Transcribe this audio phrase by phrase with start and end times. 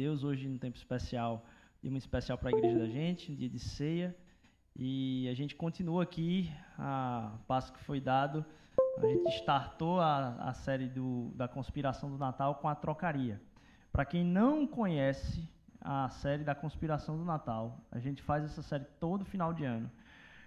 [0.00, 0.24] Deus.
[0.24, 1.44] Hoje, num tempo especial,
[1.82, 4.16] dia muito especial para a igreja da gente, um dia de ceia.
[4.74, 8.42] E a gente continua aqui, a passo que foi dado,
[8.96, 13.42] a gente startou a, a série do, da conspiração do Natal com a trocaria.
[13.92, 15.46] Para quem não conhece
[15.82, 19.90] a série da conspiração do Natal, a gente faz essa série todo final de ano,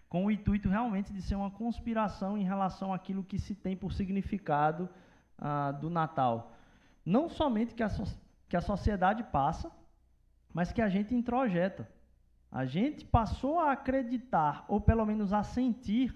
[0.09, 3.93] com o intuito realmente de ser uma conspiração em relação àquilo que se tem por
[3.93, 4.89] significado
[5.37, 6.55] ah, do Natal.
[7.05, 7.89] Não somente que a,
[8.53, 9.71] que a sociedade passa,
[10.53, 11.89] mas que a gente introjeta.
[12.51, 16.13] A gente passou a acreditar, ou pelo menos a sentir,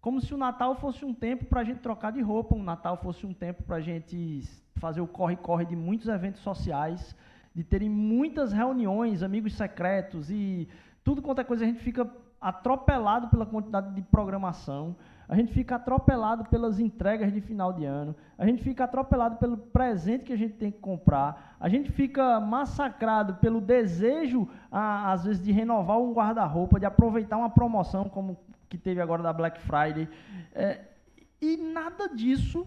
[0.00, 2.96] como se o Natal fosse um tempo para a gente trocar de roupa, o Natal
[2.98, 4.44] fosse um tempo para a gente
[4.76, 7.16] fazer o corre-corre de muitos eventos sociais,
[7.52, 10.68] de terem muitas reuniões, amigos secretos e
[11.02, 12.08] tudo quanto é coisa, a gente fica
[12.40, 14.94] atropelado pela quantidade de programação,
[15.28, 19.56] a gente fica atropelado pelas entregas de final de ano, a gente fica atropelado pelo
[19.56, 25.42] presente que a gente tem que comprar, a gente fica massacrado pelo desejo, às vezes,
[25.42, 30.08] de renovar um guarda-roupa, de aproveitar uma promoção como que teve agora da Black Friday.
[30.54, 30.80] É,
[31.40, 32.66] e nada disso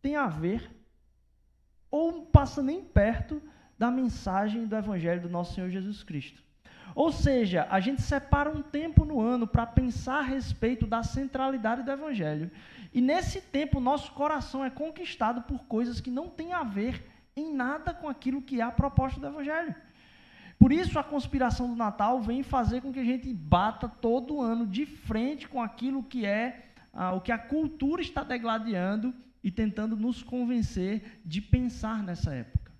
[0.00, 0.70] tem a ver,
[1.90, 3.42] ou passa nem perto,
[3.78, 6.42] da mensagem do Evangelho do nosso Senhor Jesus Cristo.
[6.94, 11.82] Ou seja, a gente separa um tempo no ano para pensar a respeito da centralidade
[11.82, 12.50] do Evangelho.
[12.92, 17.04] E nesse tempo, nosso coração é conquistado por coisas que não têm a ver
[17.36, 19.74] em nada com aquilo que é a proposta do Evangelho.
[20.58, 24.66] Por isso, a conspiração do Natal vem fazer com que a gente bata todo ano
[24.66, 29.96] de frente com aquilo que é ah, o que a cultura está degladiando e tentando
[29.96, 32.70] nos convencer de pensar nessa época.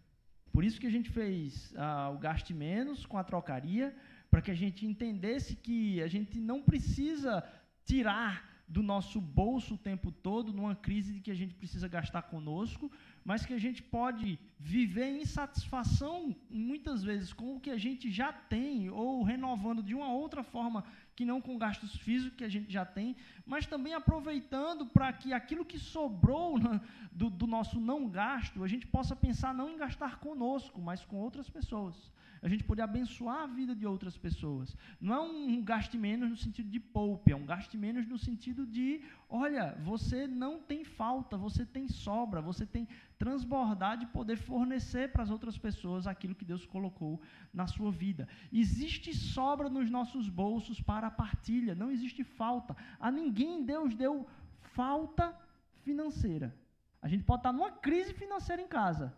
[0.52, 3.96] Por isso que a gente fez ah, o gaste menos com a trocaria,
[4.30, 7.44] para que a gente entendesse que a gente não precisa
[7.84, 12.22] tirar do nosso bolso o tempo todo numa crise de que a gente precisa gastar
[12.22, 12.88] conosco,
[13.24, 18.32] mas que a gente pode viver insatisfação muitas vezes com o que a gente já
[18.32, 20.84] tem ou renovando de uma outra forma
[21.16, 25.32] que não com gastos físicos que a gente já tem, mas também aproveitando para que
[25.32, 26.80] aquilo que sobrou na,
[27.10, 31.16] do, do nosso não gasto, a gente possa pensar não em gastar conosco, mas com
[31.16, 34.76] outras pessoas a gente poder abençoar a vida de outras pessoas.
[35.00, 38.66] Não é um gaste menos no sentido de poupe, é um gaste menos no sentido
[38.66, 45.12] de, olha, você não tem falta, você tem sobra, você tem transbordar de poder fornecer
[45.12, 47.20] para as outras pessoas aquilo que Deus colocou
[47.52, 48.26] na sua vida.
[48.50, 52.74] Existe sobra nos nossos bolsos para a partilha, não existe falta.
[52.98, 54.26] A ninguém Deus deu
[54.72, 55.36] falta
[55.82, 56.54] financeira.
[57.02, 59.14] A gente pode estar numa crise financeira em casa,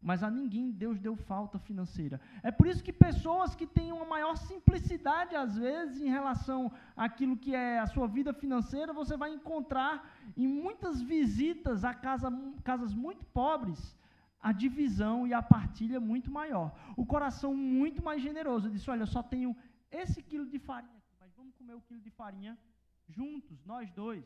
[0.00, 2.20] mas a ninguém Deus deu falta financeira.
[2.42, 7.36] É por isso que pessoas que têm uma maior simplicidade, às vezes, em relação àquilo
[7.36, 12.30] que é a sua vida financeira, você vai encontrar em muitas visitas a casa,
[12.64, 13.96] casas muito pobres,
[14.40, 16.74] a divisão e a partilha muito maior.
[16.96, 18.68] O coração muito mais generoso.
[18.68, 19.54] Eu disse: Olha, eu só tenho
[19.90, 22.58] esse quilo de farinha mas vamos comer o quilo de farinha
[23.06, 24.24] juntos, nós dois.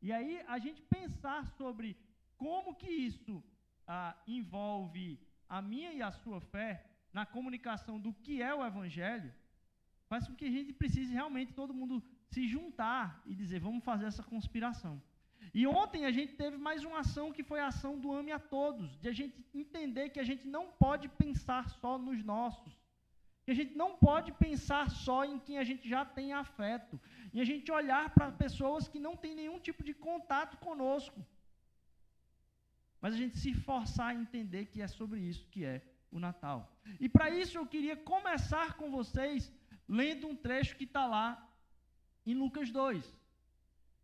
[0.00, 1.96] E aí a gente pensar sobre
[2.36, 3.42] como que isso
[3.88, 5.18] ah, envolve
[5.48, 9.32] a minha e a sua fé na comunicação do que é o Evangelho,
[10.06, 14.04] faz com que a gente precise realmente todo mundo se juntar e dizer, vamos fazer
[14.06, 15.02] essa conspiração.
[15.54, 18.38] E ontem a gente teve mais uma ação que foi a ação do Ame a
[18.38, 22.72] Todos, de a gente entender que a gente não pode pensar só nos nossos,
[23.44, 27.00] que a gente não pode pensar só em quem a gente já tem afeto,
[27.32, 31.24] e a gente olhar para pessoas que não têm nenhum tipo de contato conosco.
[33.00, 36.72] Mas a gente se forçar a entender que é sobre isso que é o Natal.
[36.98, 39.52] E para isso eu queria começar com vocês
[39.88, 41.48] lendo um trecho que está lá
[42.26, 43.16] em Lucas 2.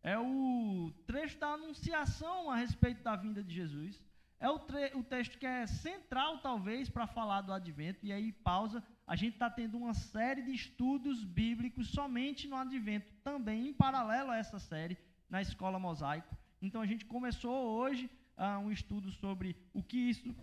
[0.02, 4.02] É o trecho da anunciação a respeito da vinda de Jesus.
[4.38, 4.60] É o,
[4.96, 8.04] o texto que é central, talvez, para falar do advento.
[8.04, 8.84] E aí, pausa.
[9.06, 14.30] A gente está tendo uma série de estudos bíblicos somente no advento, também em paralelo
[14.30, 14.98] a essa série,
[15.28, 16.34] na Escola Mosaico.
[16.60, 20.34] Então, a gente começou hoje uh, um estudo sobre o que isso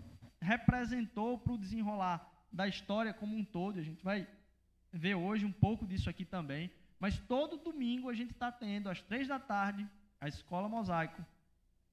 [0.41, 3.79] representou para o desenrolar da história como um todo.
[3.79, 4.27] A gente vai
[4.91, 6.71] ver hoje um pouco disso aqui também.
[6.99, 9.87] Mas todo domingo a gente está tendo, às três da tarde,
[10.19, 11.25] a Escola Mosaico,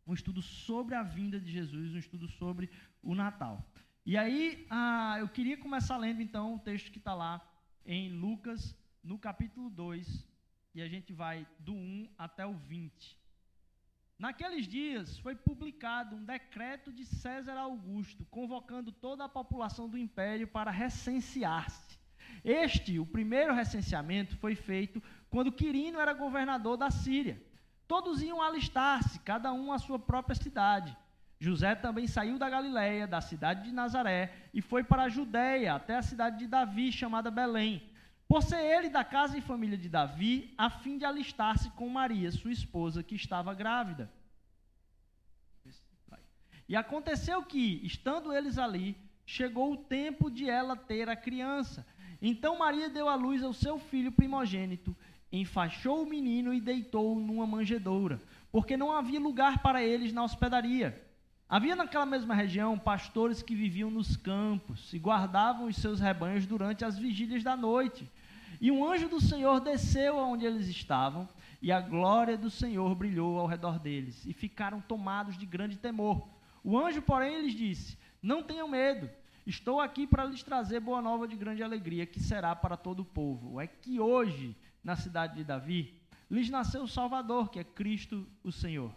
[0.07, 2.71] um estudo sobre a vinda de Jesus, um estudo sobre
[3.03, 3.65] o Natal.
[4.05, 7.47] E aí, ah, eu queria começar lendo então o texto que está lá
[7.85, 10.27] em Lucas, no capítulo 2,
[10.75, 13.19] e a gente vai do 1 até o 20.
[14.19, 20.49] Naqueles dias foi publicado um decreto de César Augusto, convocando toda a população do império
[20.49, 21.97] para recensear-se.
[22.45, 25.01] Este, o primeiro recenseamento, foi feito
[25.31, 27.41] quando Quirino era governador da Síria.
[27.87, 30.97] Todos iam alistar-se, cada um à sua própria cidade.
[31.39, 35.95] José também saiu da Galiléia, da cidade de Nazaré, e foi para a Judéia, até
[35.95, 37.89] a cidade de Davi, chamada Belém,
[38.29, 42.31] por ser ele da casa e família de Davi, a fim de alistar-se com Maria,
[42.31, 44.13] sua esposa, que estava grávida.
[46.69, 48.95] E aconteceu que, estando eles ali,
[49.25, 51.87] chegou o tempo de ela ter a criança.
[52.21, 54.95] Então Maria deu à luz ao seu filho primogênito,
[55.33, 58.21] enfaixou o menino e deitou-o numa manjedoura,
[58.53, 61.03] porque não havia lugar para eles na hospedaria.
[61.49, 66.85] Havia naquela mesma região pastores que viviam nos campos e guardavam os seus rebanhos durante
[66.85, 68.07] as vigílias da noite.
[68.61, 71.29] E um anjo do Senhor desceu aonde eles estavam,
[71.63, 76.29] e a glória do Senhor brilhou ao redor deles, e ficaram tomados de grande temor.
[76.65, 79.09] O anjo, porém, lhes disse: Não tenham medo,
[79.47, 83.05] estou aqui para lhes trazer boa nova de grande alegria, que será para todo o
[83.05, 83.61] povo.
[83.61, 85.95] É que hoje, na cidade de Davi,
[86.31, 88.95] lhes nasceu o Salvador, que é Cristo o Senhor.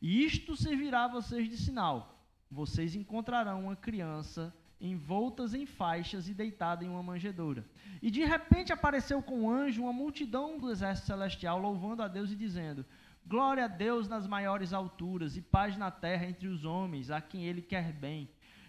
[0.00, 2.18] E isto servirá a vocês de sinal:
[2.50, 7.64] vocês encontrarão uma criança envoltas em faixas e deitada em uma manjedoura.
[8.02, 12.30] E de repente apareceu com um anjo uma multidão do exército celestial, louvando a Deus
[12.30, 12.84] e dizendo:
[13.26, 17.44] Glória a Deus nas maiores alturas e paz na terra entre os homens, a quem
[17.46, 18.28] ele quer bem.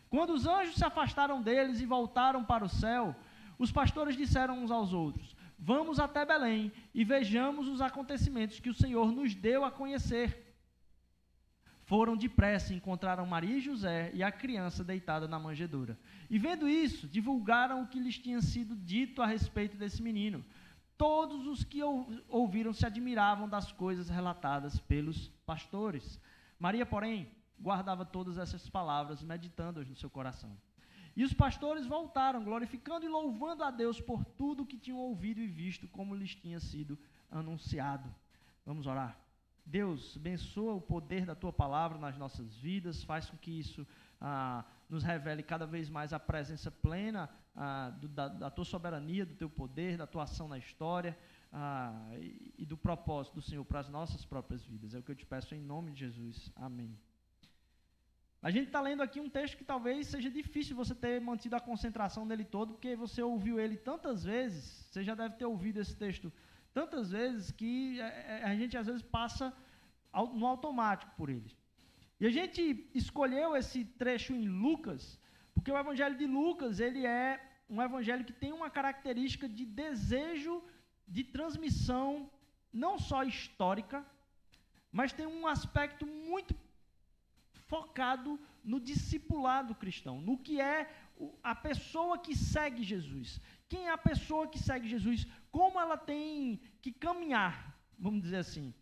[0.09, 3.13] Quando os anjos se afastaram deles e voltaram para o céu,
[3.57, 8.73] os pastores disseram uns aos outros: Vamos até Belém e vejamos os acontecimentos que o
[8.73, 10.44] Senhor nos deu a conhecer.
[11.85, 15.97] Foram depressa e encontraram Maria e José e a criança deitada na manjedoura.
[16.29, 20.43] E vendo isso, divulgaram o que lhes tinha sido dito a respeito desse menino.
[20.97, 21.81] Todos os que
[22.27, 26.19] ouviram se admiravam das coisas relatadas pelos pastores.
[26.57, 27.29] Maria, porém,
[27.59, 30.57] guardava todas essas palavras, meditando-as no seu coração.
[31.15, 35.47] E os pastores voltaram, glorificando e louvando a Deus por tudo que tinham ouvido e
[35.47, 36.97] visto, como lhes tinha sido
[37.29, 38.13] anunciado.
[38.65, 39.24] Vamos orar.
[39.65, 43.85] Deus, abençoa o poder da tua palavra nas nossas vidas, faz com que isso
[44.21, 49.25] ah, nos revele cada vez mais a presença plena ah, do, da, da, tua soberania,
[49.25, 51.17] do teu poder, da tua ação na história
[51.51, 54.93] ah, e, e, do propósito do Senhor para as nossas próprias vidas.
[54.93, 56.51] É o que eu te peço em nome de Jesus.
[56.55, 56.95] Amém.
[58.41, 61.59] A gente está lendo aqui um texto que talvez seja difícil você ter mantido a
[61.59, 65.95] concentração nele todo, porque você ouviu ele tantas vezes, você já deve ter ouvido esse
[65.95, 66.31] texto
[66.77, 69.45] tantas vezes que é, é, a gente às vezes passa
[70.39, 71.51] no automático por ele.
[72.19, 72.61] E a gente
[72.93, 75.17] escolheu esse trecho em Lucas,
[75.53, 77.29] porque o evangelho de Lucas, ele é
[77.69, 80.61] um evangelho que tem uma característica de desejo
[81.07, 82.29] de transmissão
[82.71, 84.05] não só histórica,
[84.91, 86.53] mas tem um aspecto muito
[87.67, 90.77] focado no discipulado cristão, no que é
[91.43, 93.39] a pessoa que segue Jesus.
[93.67, 95.25] Quem é a pessoa que segue Jesus?
[95.51, 98.73] Como ela tem que caminhar, vamos dizer assim.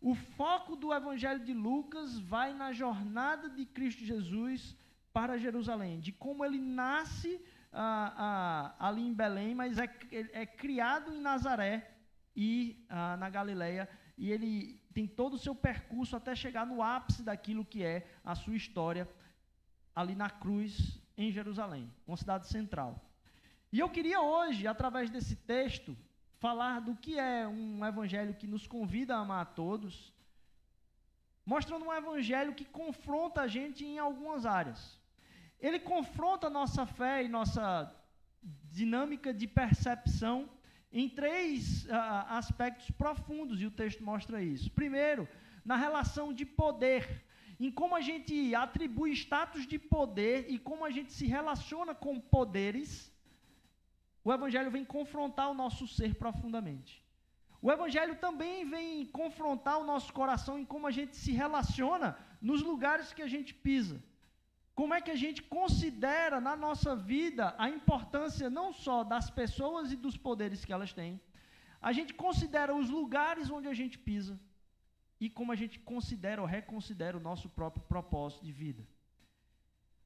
[0.00, 4.76] O foco do Evangelho de Lucas vai na jornada de Cristo Jesus
[5.12, 7.40] para Jerusalém, de como ele nasce
[7.72, 11.90] ah, ah, ali em Belém, mas é, é criado em Nazaré
[12.34, 17.22] e ah, na Galileia, e ele tem todo o seu percurso até chegar no ápice
[17.22, 19.08] daquilo que é a sua história
[19.94, 23.00] ali na cruz em Jerusalém, uma cidade central.
[23.72, 25.96] E eu queria hoje, através desse texto,
[26.38, 30.12] falar do que é um evangelho que nos convida a amar a todos,
[31.44, 35.00] mostrando um evangelho que confronta a gente em algumas áreas.
[35.60, 37.94] Ele confronta nossa fé e nossa
[38.70, 40.48] dinâmica de percepção
[40.92, 41.90] em três uh,
[42.28, 44.70] aspectos profundos, e o texto mostra isso.
[44.70, 45.28] Primeiro,
[45.64, 47.24] na relação de poder,
[47.66, 52.20] em como a gente atribui status de poder e como a gente se relaciona com
[52.20, 52.90] poderes
[54.24, 57.04] o Evangelho vem confrontar o nosso ser profundamente.
[57.60, 62.62] O Evangelho também vem confrontar o nosso coração em como a gente se relaciona nos
[62.62, 64.02] lugares que a gente pisa.
[64.74, 69.92] Como é que a gente considera na nossa vida a importância não só das pessoas
[69.92, 71.20] e dos poderes que elas têm,
[71.80, 74.40] a gente considera os lugares onde a gente pisa
[75.24, 78.82] e como a gente considera ou reconsidera o nosso próprio propósito de vida.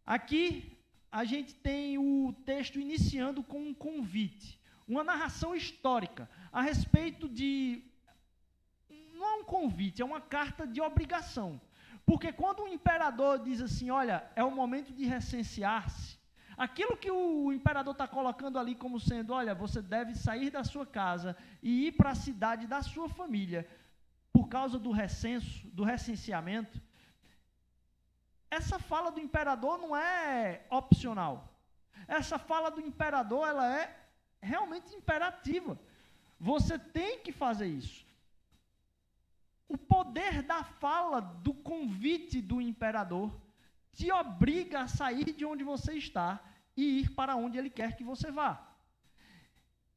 [0.07, 0.79] Aqui
[1.11, 7.83] a gente tem o texto iniciando com um convite, uma narração histórica a respeito de.
[9.15, 11.61] Não é um convite, é uma carta de obrigação.
[12.07, 16.17] Porque quando o imperador diz assim: olha, é o momento de recensear-se,
[16.57, 20.87] aquilo que o imperador está colocando ali como sendo: olha, você deve sair da sua
[20.87, 23.69] casa e ir para a cidade da sua família,
[24.33, 26.81] por causa do recenso, do recenseamento,
[28.51, 31.53] essa fala do imperador não é opcional.
[32.07, 33.95] Essa fala do imperador, ela é
[34.41, 35.79] realmente imperativa.
[36.41, 38.07] Você tem que fazer isso.
[39.69, 43.39] O poder da fala, do convite do imperador,
[43.93, 46.41] te obriga a sair de onde você está
[46.77, 48.68] e ir para onde ele quer que você vá.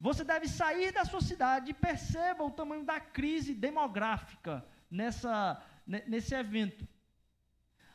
[0.02, 6.34] Você deve sair da sua cidade e perceba o tamanho da crise demográfica nessa, nesse
[6.34, 6.88] evento.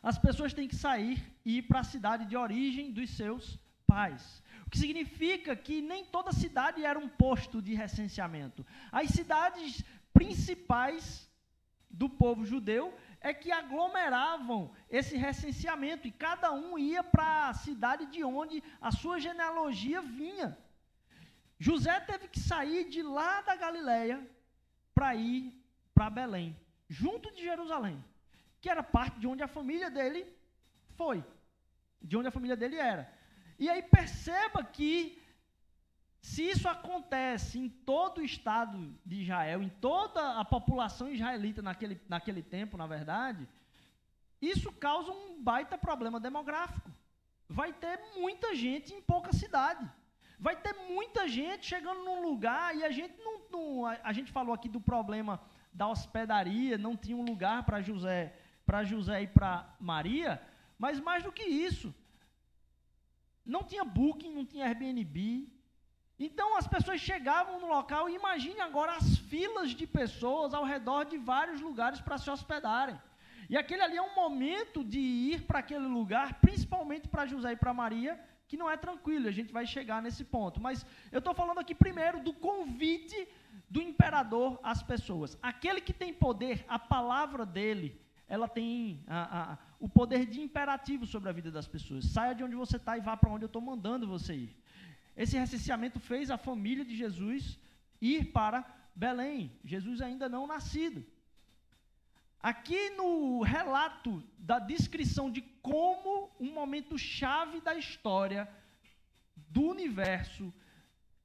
[0.01, 4.41] As pessoas têm que sair e ir para a cidade de origem dos seus pais.
[4.65, 8.65] O que significa que nem toda cidade era um posto de recenseamento.
[8.89, 9.83] As cidades
[10.13, 11.29] principais
[11.89, 18.05] do povo judeu é que aglomeravam esse recenseamento e cada um ia para a cidade
[18.05, 20.57] de onde a sua genealogia vinha.
[21.59, 24.25] José teve que sair de lá da Galileia
[24.93, 25.53] para ir
[25.93, 26.55] para Belém,
[26.87, 28.03] junto de Jerusalém,
[28.61, 30.25] que era parte de onde a família dele
[30.95, 31.23] foi,
[32.01, 33.11] de onde a família dele era.
[33.57, 35.19] E aí perceba que
[36.21, 41.99] se isso acontece em todo o estado de Israel, em toda a população israelita naquele,
[42.07, 43.47] naquele tempo, na verdade,
[44.41, 46.91] isso causa um baita problema demográfico.
[47.49, 49.89] Vai ter muita gente em pouca cidade.
[50.39, 54.53] Vai ter muita gente chegando num lugar e a gente não, não a, gente falou
[54.53, 55.41] aqui do problema
[55.73, 60.41] da hospedaria, não tinha um lugar para José, para José e para Maria,
[60.77, 61.93] mas mais do que isso,
[63.43, 65.49] não tinha booking, não tinha Airbnb.
[66.19, 71.05] Então as pessoas chegavam no local e imagine agora as filas de pessoas ao redor
[71.05, 72.99] de vários lugares para se hospedarem.
[73.49, 77.55] E aquele ali é um momento de ir para aquele lugar, principalmente para José e
[77.55, 80.61] para Maria, que não é tranquilo, a gente vai chegar nesse ponto.
[80.61, 83.27] Mas eu estou falando aqui primeiro do convite
[83.69, 85.37] do imperador às pessoas.
[85.41, 91.05] Aquele que tem poder, a palavra dele, ela tem a, a, o poder de imperativo
[91.05, 92.05] sobre a vida das pessoas.
[92.05, 94.55] Saia de onde você está e vá para onde eu estou mandando você ir.
[95.15, 97.59] Esse recenseamento fez a família de Jesus
[97.99, 99.51] ir para Belém.
[99.63, 101.05] Jesus ainda não nascido.
[102.39, 108.47] Aqui no relato da descrição de como um momento chave da história
[109.35, 110.53] do universo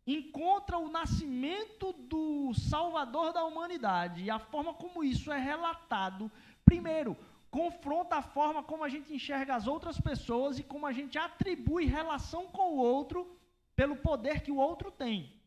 [0.07, 6.31] encontra o nascimento do Salvador da humanidade e a forma como isso é relatado,
[6.65, 7.17] primeiro,
[7.51, 11.85] confronta a forma como a gente enxerga as outras pessoas e como a gente atribui
[11.85, 13.39] relação com o outro
[13.77, 15.41] pelo poder que o outro tem.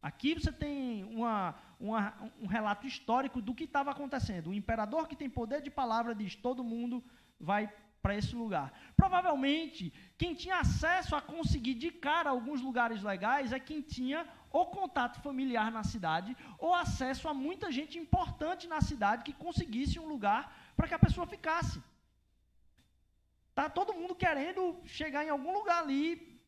[0.00, 4.50] Aqui você tem uma, uma, um relato histórico do que estava acontecendo.
[4.50, 7.02] O imperador que tem poder de palavra diz: todo mundo
[7.40, 7.62] vai
[8.00, 8.72] para esse lugar.
[8.96, 14.66] Provavelmente, quem tinha acesso a conseguir de cara alguns lugares legais é quem tinha ou
[14.66, 20.06] contato familiar na cidade ou acesso a muita gente importante na cidade que conseguisse um
[20.06, 21.82] lugar para que a pessoa ficasse.
[23.54, 26.40] Tá todo mundo querendo chegar em algum lugar ali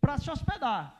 [0.00, 0.99] para se hospedar.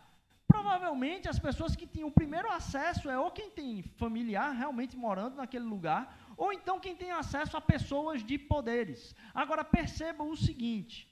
[0.50, 5.36] Provavelmente as pessoas que tinham o primeiro acesso é ou quem tem familiar realmente morando
[5.36, 6.02] naquele lugar,
[6.36, 9.14] ou então quem tem acesso a pessoas de poderes.
[9.32, 11.08] Agora perceba o seguinte: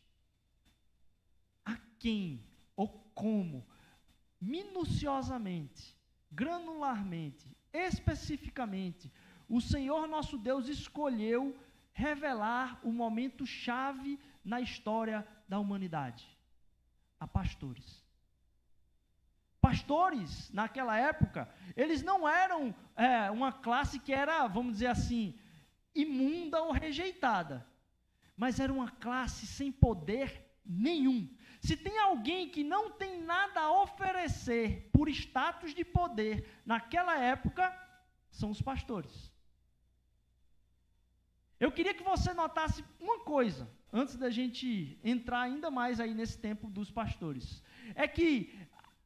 [1.64, 3.64] a quem ou como,
[4.40, 5.96] minuciosamente,
[6.32, 9.12] granularmente, especificamente,
[9.48, 11.56] o Senhor nosso Deus escolheu
[11.92, 16.26] revelar o momento chave na história da humanidade?
[17.20, 18.07] A pastores
[19.60, 25.38] pastores naquela época, eles não eram é, uma classe que era, vamos dizer assim,
[25.94, 27.66] imunda ou rejeitada,
[28.36, 31.28] mas era uma classe sem poder nenhum.
[31.60, 37.76] Se tem alguém que não tem nada a oferecer por status de poder naquela época,
[38.30, 39.32] são os pastores.
[41.58, 46.38] Eu queria que você notasse uma coisa, antes da gente entrar ainda mais aí nesse
[46.38, 47.64] tempo dos pastores.
[47.96, 48.56] É que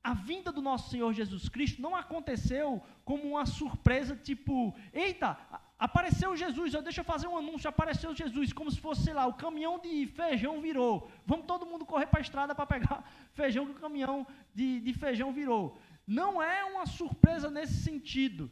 [0.03, 5.39] a vinda do nosso Senhor Jesus Cristo não aconteceu como uma surpresa, tipo, eita,
[5.79, 9.35] apareceu Jesus, deixa eu fazer um anúncio, apareceu Jesus, como se fosse, sei lá, o
[9.35, 11.11] caminhão de feijão virou.
[11.25, 14.93] Vamos todo mundo correr para a estrada para pegar feijão que o caminhão de, de
[14.93, 15.79] feijão virou.
[16.07, 18.51] Não é uma surpresa nesse sentido.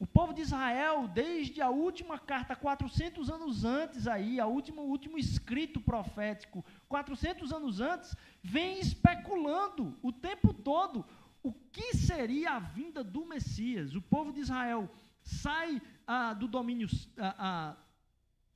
[0.00, 4.86] O povo de Israel, desde a última carta, 400 anos antes aí, a última, o
[4.86, 11.04] último escrito profético, 400 anos antes, vem especulando o tempo todo
[11.42, 13.94] o que seria a vinda do Messias.
[13.94, 14.88] O povo de Israel
[15.22, 16.88] sai ah, do domínio
[17.18, 17.76] ah, ah,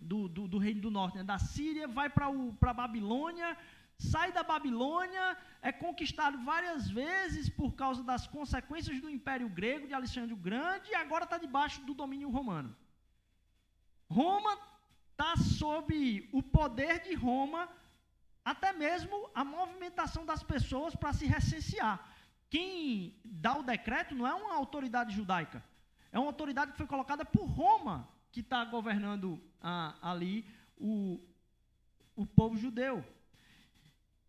[0.01, 3.55] do, do, do, reino do norte, né, da Síria, vai para a Babilônia,
[3.99, 9.95] sai da Babilônia, é conquistado várias vezes por causa das consequências do Império Grego de
[9.95, 12.75] Alexandre o Grande e agora está debaixo do domínio romano.
[14.09, 14.59] Roma
[15.11, 17.69] está sob o poder de Roma,
[18.45, 22.07] até mesmo a movimentação das pessoas para se recensear.
[22.51, 25.65] Quem dá o decreto não é uma autoridade judaica,
[26.13, 30.47] é uma autoridade que foi colocada por Roma, que está governando ah, ali
[30.77, 31.21] o,
[32.15, 33.05] o povo judeu.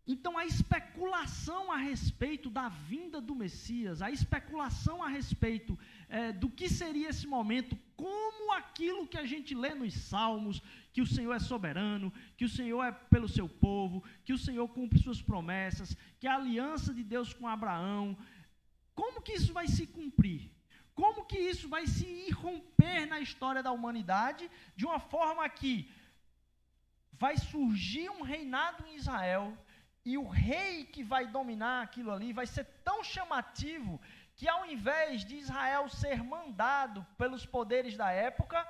[0.07, 6.47] Então, a especulação a respeito da vinda do Messias, a especulação a respeito é, do
[6.47, 10.61] que seria esse momento, como aquilo que a gente lê nos Salmos,
[10.93, 14.67] que o Senhor é soberano, que o Senhor é pelo seu povo, que o Senhor
[14.67, 18.15] cumpre suas promessas, que a aliança de Deus com Abraão,
[18.93, 20.51] como que isso vai se cumprir?
[20.93, 25.91] Como que isso vai se irromper na história da humanidade de uma forma que
[27.11, 29.57] vai surgir um reinado em Israel
[30.05, 33.99] e o rei que vai dominar aquilo ali vai ser tão chamativo
[34.35, 38.67] que ao invés de Israel ser mandado pelos poderes da época,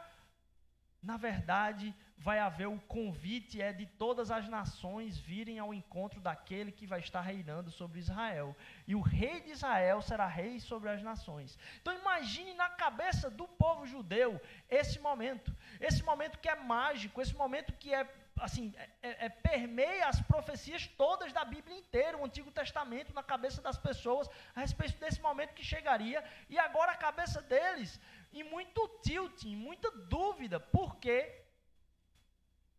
[1.02, 6.72] na verdade, vai haver o convite é de todas as nações virem ao encontro daquele
[6.72, 8.56] que vai estar reinando sobre Israel.
[8.88, 11.58] E o rei de Israel será rei sobre as nações.
[11.82, 17.36] Então imagine na cabeça do povo judeu esse momento, esse momento que é mágico, esse
[17.36, 22.26] momento que é assim, é, é, é, permeia as profecias todas da Bíblia inteira, o
[22.26, 26.98] Antigo Testamento na cabeça das pessoas a respeito desse momento que chegaria, e agora a
[26.98, 28.00] cabeça deles
[28.34, 31.44] em muito tilt, em muita dúvida, porque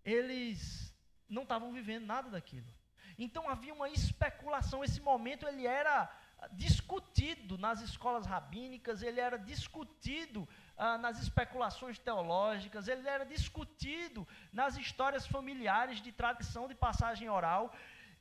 [0.05, 0.95] eles
[1.29, 2.67] não estavam vivendo nada daquilo.
[3.19, 6.11] Então havia uma especulação, esse momento ele era
[6.53, 10.47] discutido nas escolas rabínicas, ele era discutido
[10.77, 17.75] ah, nas especulações teológicas, ele era discutido nas histórias familiares de tradição de passagem oral,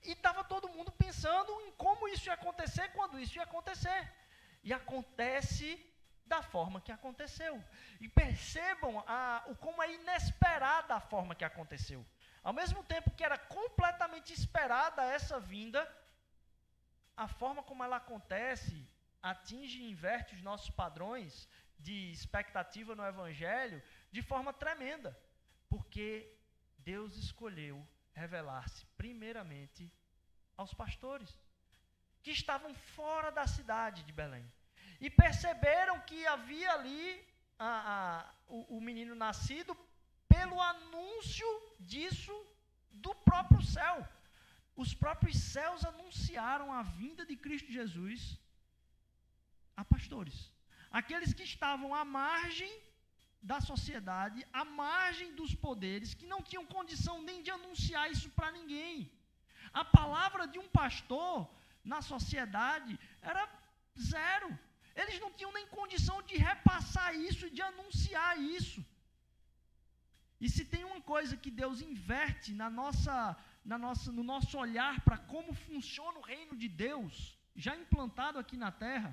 [0.04, 4.14] e estava todo mundo pensando em como isso ia acontecer, quando isso ia acontecer.
[4.64, 5.84] E acontece
[6.26, 7.64] da forma que aconteceu.
[8.00, 12.06] E percebam a, o como é inesperada a forma que aconteceu.
[12.44, 15.82] Ao mesmo tempo que era completamente esperada essa vinda,
[17.18, 18.88] a forma como ela acontece
[19.22, 21.48] atinge e inverte os nossos padrões
[21.80, 25.18] de expectativa no Evangelho de forma tremenda,
[25.70, 26.34] porque
[26.78, 29.92] Deus escolheu revelar-se primeiramente
[30.56, 31.38] aos pastores
[32.24, 34.46] que estavam fora da cidade de Belém
[35.00, 37.28] e perceberam que havia ali
[37.60, 39.76] a, a, o, o menino nascido
[40.28, 41.48] pelo anúncio
[41.80, 42.34] disso
[42.90, 44.08] do próprio céu.
[44.76, 48.40] Os próprios céus anunciaram a vinda de Cristo Jesus
[49.76, 50.55] a pastores
[51.00, 52.74] aqueles que estavam à margem
[53.52, 58.52] da sociedade, à margem dos poderes, que não tinham condição nem de anunciar isso para
[58.58, 58.96] ninguém.
[59.82, 61.34] A palavra de um pastor
[61.94, 62.94] na sociedade
[63.32, 63.44] era
[64.14, 64.50] zero.
[65.02, 68.80] Eles não tinham nem condição de repassar isso, de anunciar isso.
[70.40, 73.16] E se tem uma coisa que Deus inverte na nossa,
[73.72, 78.58] na nossa, no nosso olhar para como funciona o reino de Deus, já implantado aqui
[78.66, 79.12] na terra,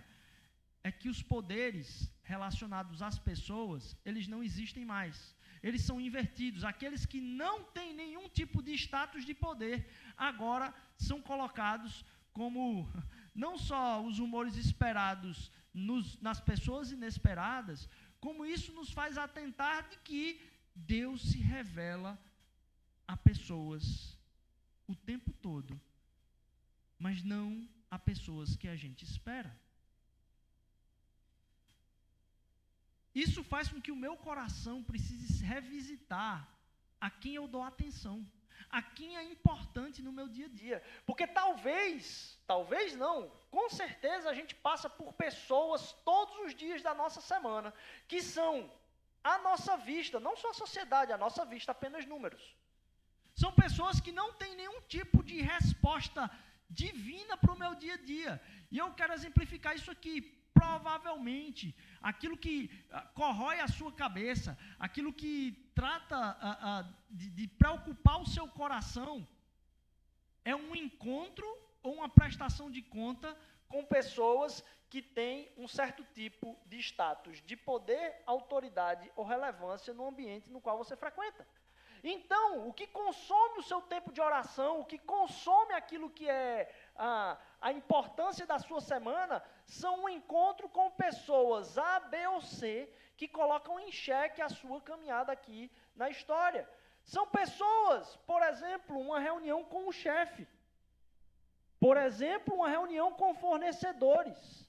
[0.84, 5.34] é que os poderes relacionados às pessoas, eles não existem mais.
[5.62, 6.64] Eles são invertidos.
[6.64, 12.88] Aqueles que não têm nenhum tipo de status de poder, agora são colocados como
[13.34, 17.88] não só os humores esperados nos, nas pessoas inesperadas,
[18.20, 20.40] como isso nos faz atentar de que
[20.74, 22.18] Deus se revela
[23.06, 24.18] a pessoas
[24.86, 25.80] o tempo todo,
[26.98, 29.61] mas não a pessoas que a gente espera.
[33.14, 36.48] Isso faz com que o meu coração precise revisitar
[37.00, 38.24] a quem eu dou atenção,
[38.70, 40.82] a quem é importante no meu dia a dia.
[41.04, 46.94] Porque talvez, talvez não, com certeza a gente passa por pessoas todos os dias da
[46.94, 47.74] nossa semana
[48.08, 48.70] que são
[49.22, 52.56] à nossa vista, não só a sociedade, à nossa vista apenas números.
[53.34, 56.30] São pessoas que não têm nenhum tipo de resposta
[56.68, 58.42] divina para o meu dia a dia.
[58.70, 60.20] E eu quero exemplificar isso aqui
[60.54, 67.46] provavelmente aquilo que uh, corrói a sua cabeça, aquilo que trata uh, uh, de, de
[67.46, 69.26] preocupar o seu coração,
[70.44, 71.46] é um encontro
[71.82, 73.36] ou uma prestação de conta
[73.68, 80.06] com pessoas que têm um certo tipo de status de poder, autoridade ou relevância no
[80.06, 81.46] ambiente no qual você frequenta.
[82.04, 86.74] Então, o que consome o seu tempo de oração, o que consome aquilo que é
[86.96, 92.92] a, a importância da sua semana, são um encontro com pessoas A, B ou C
[93.16, 96.68] que colocam em xeque a sua caminhada aqui na história.
[97.04, 100.46] São pessoas, por exemplo, uma reunião com o chefe.
[101.78, 104.68] Por exemplo, uma reunião com fornecedores.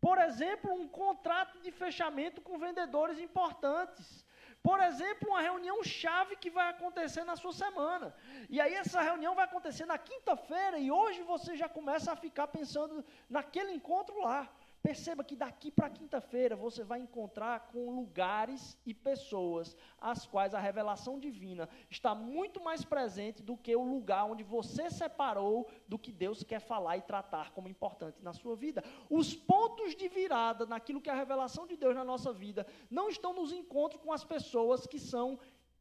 [0.00, 4.24] Por exemplo, um contrato de fechamento com vendedores importantes.
[4.62, 8.14] Por exemplo, uma reunião chave que vai acontecer na sua semana.
[8.50, 12.48] E aí essa reunião vai acontecer na quinta-feira e hoje você já começa a ficar
[12.48, 14.48] pensando naquele encontro lá.
[14.82, 20.60] Perceba que daqui para quinta-feira você vai encontrar com lugares e pessoas as quais a
[20.60, 26.12] revelação divina está muito mais presente do que o lugar onde você separou do que
[26.12, 28.82] Deus quer falar e tratar como importante na sua vida.
[29.10, 33.08] Os pontos de virada naquilo que é a revelação de Deus na nossa vida não
[33.08, 35.38] estão nos encontros com as pessoas que são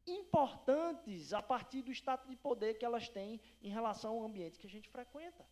[0.07, 4.65] importantes a partir do status de poder que elas têm em relação ao ambiente que
[4.65, 5.45] a gente frequenta.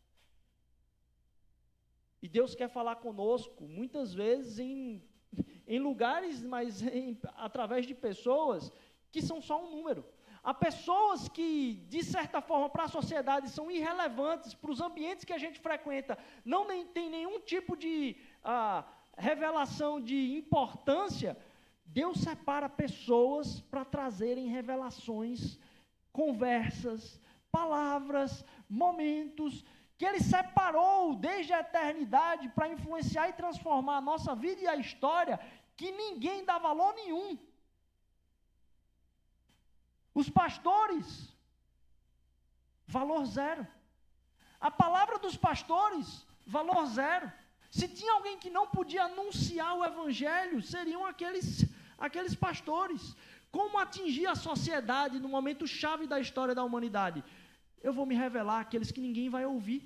[2.25, 4.99] E Deus quer falar conosco, muitas vezes em,
[5.67, 8.71] em lugares, mas em, através de pessoas
[9.11, 10.03] que são só um número.
[10.43, 15.33] Há pessoas que, de certa forma, para a sociedade são irrelevantes, para os ambientes que
[15.33, 18.83] a gente frequenta, não nem, tem nenhum tipo de ah,
[19.15, 21.37] revelação de importância.
[21.85, 25.59] Deus separa pessoas para trazerem revelações,
[26.11, 29.63] conversas, palavras, momentos
[29.97, 34.75] que Ele separou desde a eternidade para influenciar e transformar a nossa vida e a
[34.75, 35.39] história,
[35.77, 37.37] que ninguém dá valor nenhum.
[40.13, 41.33] Os pastores,
[42.87, 43.65] valor zero.
[44.59, 47.31] A palavra dos pastores, valor zero.
[47.69, 51.65] Se tinha alguém que não podia anunciar o evangelho, seriam aqueles,
[51.97, 53.15] aqueles pastores.
[53.51, 57.23] Como atingir a sociedade no momento chave da história da humanidade?
[57.87, 59.81] Eu vou me revelar aqueles que ninguém vai ouvir.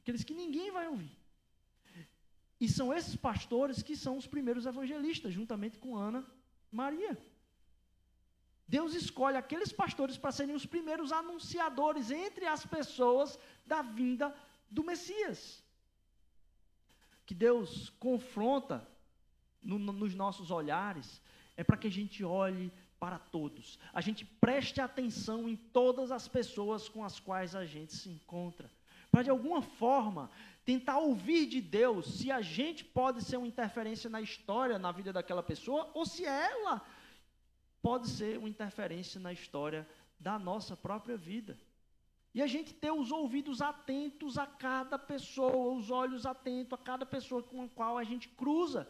[0.00, 1.14] Aqueles que ninguém vai ouvir.
[2.64, 6.22] E são esses pastores que são os primeiros evangelistas, juntamente com Ana
[6.80, 7.14] Maria.
[8.76, 14.32] Deus escolhe aqueles pastores para serem os primeiros anunciadores entre as pessoas da vinda
[14.70, 15.40] do Messias.
[17.26, 18.76] Que Deus confronta
[19.60, 21.20] no, nos nossos olhares
[21.56, 22.72] é para que a gente olhe
[23.02, 23.80] para todos.
[23.92, 28.70] A gente preste atenção em todas as pessoas com as quais a gente se encontra.
[29.10, 30.30] Para de alguma forma
[30.64, 35.12] tentar ouvir de Deus se a gente pode ser uma interferência na história, na vida
[35.12, 36.80] daquela pessoa, ou se ela
[37.82, 39.84] pode ser uma interferência na história
[40.20, 41.58] da nossa própria vida.
[42.32, 47.04] E a gente ter os ouvidos atentos a cada pessoa, os olhos atentos a cada
[47.04, 48.88] pessoa com a qual a gente cruza,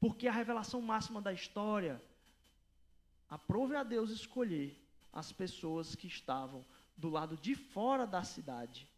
[0.00, 2.00] porque a revelação máxima da história
[3.34, 4.80] Aprove a Deus escolher
[5.12, 6.64] as pessoas que estavam
[6.96, 8.88] do lado de fora da cidade,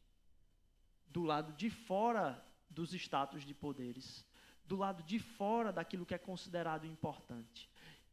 [1.09, 4.27] do lado de fora dos status de poderes,
[4.67, 7.67] do lado de fora daquilo que é considerado importante.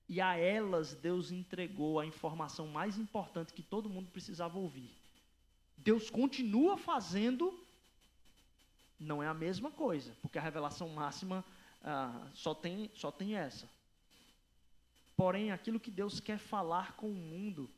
[0.07, 4.95] E a elas Deus entregou a informação mais importante que todo mundo precisava ouvir.
[5.75, 7.53] Deus continua fazendo,
[8.97, 11.43] não é a mesma coisa, porque a revelação máxima
[11.83, 13.67] ah, só, tem, só tem essa.
[15.15, 17.69] Porém, aquilo que Deus quer falar com o mundo,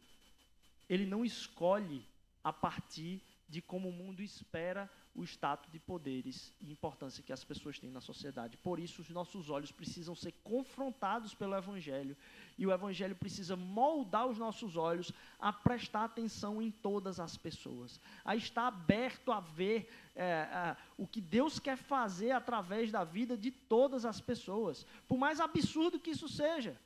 [0.90, 2.06] Ele não escolhe
[2.44, 7.44] a partir de como o mundo espera o status de poderes e importância que as
[7.44, 8.58] pessoas têm na sociedade.
[8.58, 12.18] Por isso, os nossos olhos precisam ser confrontados pelo Evangelho
[12.58, 18.00] e o Evangelho precisa moldar os nossos olhos a prestar atenção em todas as pessoas,
[18.26, 23.38] a estar aberto a ver é, é, o que Deus quer fazer através da vida
[23.38, 26.78] de todas as pessoas, por mais absurdo que isso seja.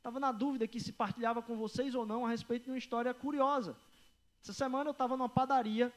[0.00, 3.12] Estava na dúvida aqui se partilhava com vocês ou não a respeito de uma história
[3.12, 3.76] curiosa.
[4.42, 5.92] Essa semana eu estava numa padaria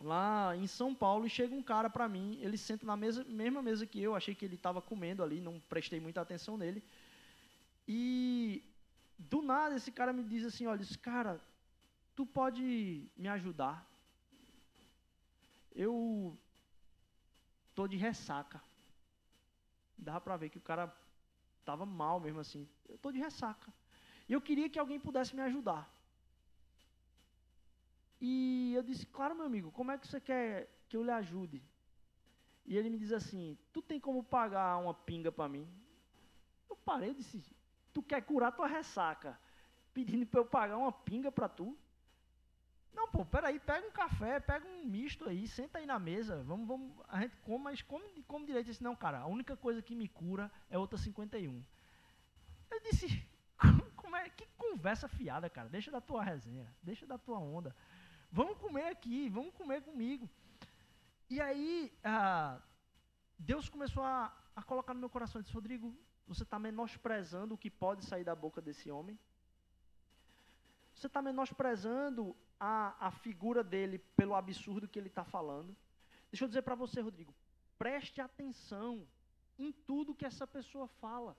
[0.00, 3.60] lá em São Paulo e chega um cara para mim, ele senta na mesa, mesma
[3.60, 6.82] mesa que eu, achei que ele estava comendo ali, não prestei muita atenção nele.
[7.86, 8.64] E
[9.18, 11.38] do nada esse cara me diz assim, olha, cara,
[12.16, 13.86] tu pode me ajudar?
[15.74, 16.34] Eu
[17.74, 18.62] tô de ressaca.
[19.98, 20.90] Dá para ver que o cara
[21.60, 22.68] Estava mal mesmo assim.
[22.88, 23.72] Eu estou de ressaca.
[24.28, 25.88] E eu queria que alguém pudesse me ajudar.
[28.20, 31.62] E eu disse, claro, meu amigo, como é que você quer que eu lhe ajude?
[32.66, 35.66] E ele me diz assim, tu tem como pagar uma pinga para mim?
[36.68, 37.42] Eu parei e disse,
[37.92, 39.38] tu quer curar tua ressaca,
[39.94, 41.76] pedindo para eu pagar uma pinga para tu?
[42.92, 46.66] Não, pô, peraí, pega um café, pega um misto aí, senta aí na mesa, vamos,
[46.66, 48.66] vamos, a gente come, mas come, come direito.
[48.66, 51.64] Eu disse, não, cara, a única coisa que me cura é outra 51.
[52.70, 53.24] Eu disse,
[53.96, 57.74] como é, que conversa fiada, cara, deixa da tua resenha, deixa da tua onda.
[58.32, 60.28] Vamos comer aqui, vamos comer comigo.
[61.28, 62.60] E aí, ah,
[63.38, 67.70] Deus começou a, a colocar no meu coração, disse, Rodrigo, você está menosprezando o que
[67.70, 69.18] pode sair da boca desse homem?
[70.94, 75.74] Você está menosprezando a, a figura dele pelo absurdo que ele está falando.
[76.30, 77.34] Deixa eu dizer para você, Rodrigo,
[77.78, 79.08] preste atenção
[79.58, 81.36] em tudo que essa pessoa fala.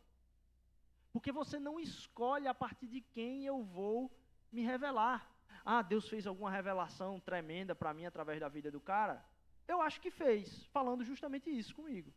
[1.14, 4.12] Porque você não escolhe a partir de quem eu vou
[4.52, 5.30] me revelar.
[5.64, 9.24] Ah, Deus fez alguma revelação tremenda para mim através da vida do cara?
[9.68, 12.12] Eu acho que fez, falando justamente isso comigo.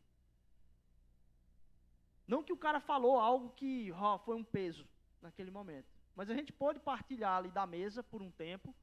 [2.27, 4.89] Não que o cara falou algo que ó, foi um peso
[5.21, 5.93] naquele momento.
[6.17, 8.75] Mas a gente pode partilhar ali da mesa por um tempo,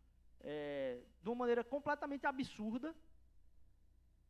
[0.44, 2.96] é, de uma maneira completamente absurda.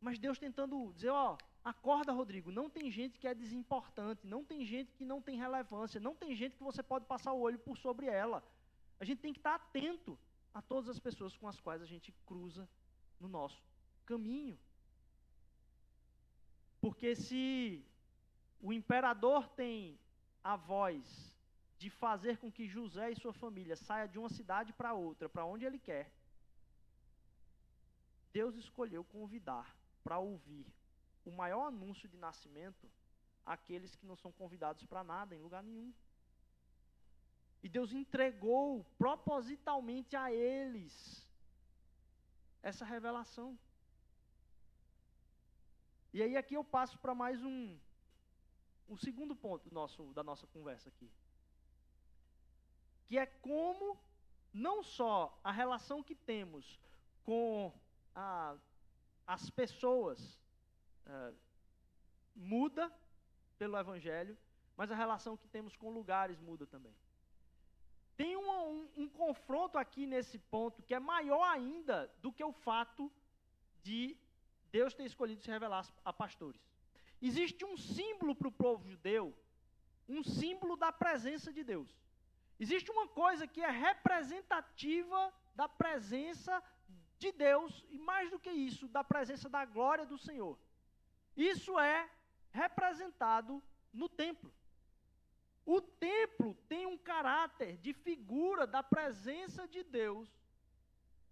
[0.00, 4.64] Mas Deus tentando dizer, ó, acorda, Rodrigo, não tem gente que é desimportante, não tem
[4.64, 7.76] gente que não tem relevância, não tem gente que você pode passar o olho por
[7.78, 8.42] sobre ela.
[8.98, 10.18] A gente tem que estar atento
[10.52, 12.68] a todas as pessoas com as quais a gente cruza
[13.20, 13.62] no nosso
[14.04, 14.58] caminho.
[16.80, 17.84] Porque se
[18.60, 19.98] o imperador tem
[20.42, 21.31] a voz
[21.82, 25.44] de fazer com que José e sua família saia de uma cidade para outra, para
[25.52, 26.06] onde ele quer.
[28.38, 29.66] Deus escolheu convidar
[30.04, 30.66] para ouvir
[31.24, 32.86] o maior anúncio de nascimento
[33.54, 35.92] aqueles que não são convidados para nada, em lugar nenhum.
[37.64, 40.94] E Deus entregou propositalmente a eles
[42.70, 43.58] essa revelação.
[46.12, 47.60] E aí aqui eu passo para mais um
[48.88, 51.10] o segundo ponto nosso, da nossa conversa aqui.
[53.06, 53.98] Que é como
[54.52, 56.78] não só a relação que temos
[57.24, 57.72] com
[58.14, 58.56] a,
[59.26, 60.38] as pessoas
[61.06, 61.34] uh,
[62.34, 62.92] muda
[63.58, 64.36] pelo Evangelho,
[64.76, 66.94] mas a relação que temos com lugares muda também.
[68.16, 72.52] Tem um, um, um, confronto aqui nesse ponto que é maior ainda do que o
[72.52, 73.10] fato
[73.82, 74.16] de
[74.70, 76.60] Deus ter escolhido se revelar a pastores.
[77.20, 79.34] Existe um símbolo para o povo judeu,
[80.08, 81.96] um símbolo da presença de Deus.
[82.58, 86.62] Existe uma coisa que é representativa da presença
[87.18, 90.58] de Deus, e mais do que isso, da presença da glória do Senhor.
[91.36, 92.08] Isso é
[92.50, 93.62] representado
[93.92, 94.52] no templo.
[95.64, 100.28] O templo tem um caráter de figura da presença de Deus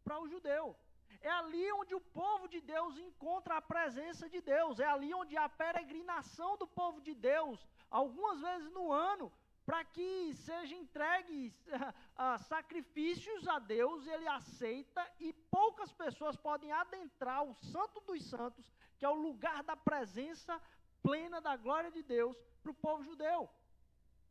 [0.04, 0.76] para o judeu.
[1.20, 4.78] É ali onde o povo de Deus encontra a presença de Deus.
[4.78, 9.30] É ali onde a peregrinação do povo de Deus, algumas vezes no ano,
[9.70, 11.54] para que seja entregues
[12.18, 18.68] uh, sacrifícios a Deus, ele aceita e poucas pessoas podem adentrar o Santo dos Santos,
[18.98, 20.60] que é o lugar da presença
[21.00, 23.48] plena da glória de Deus para o povo judeu.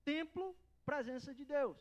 [0.03, 0.53] Templo,
[0.85, 1.77] presença de Deus.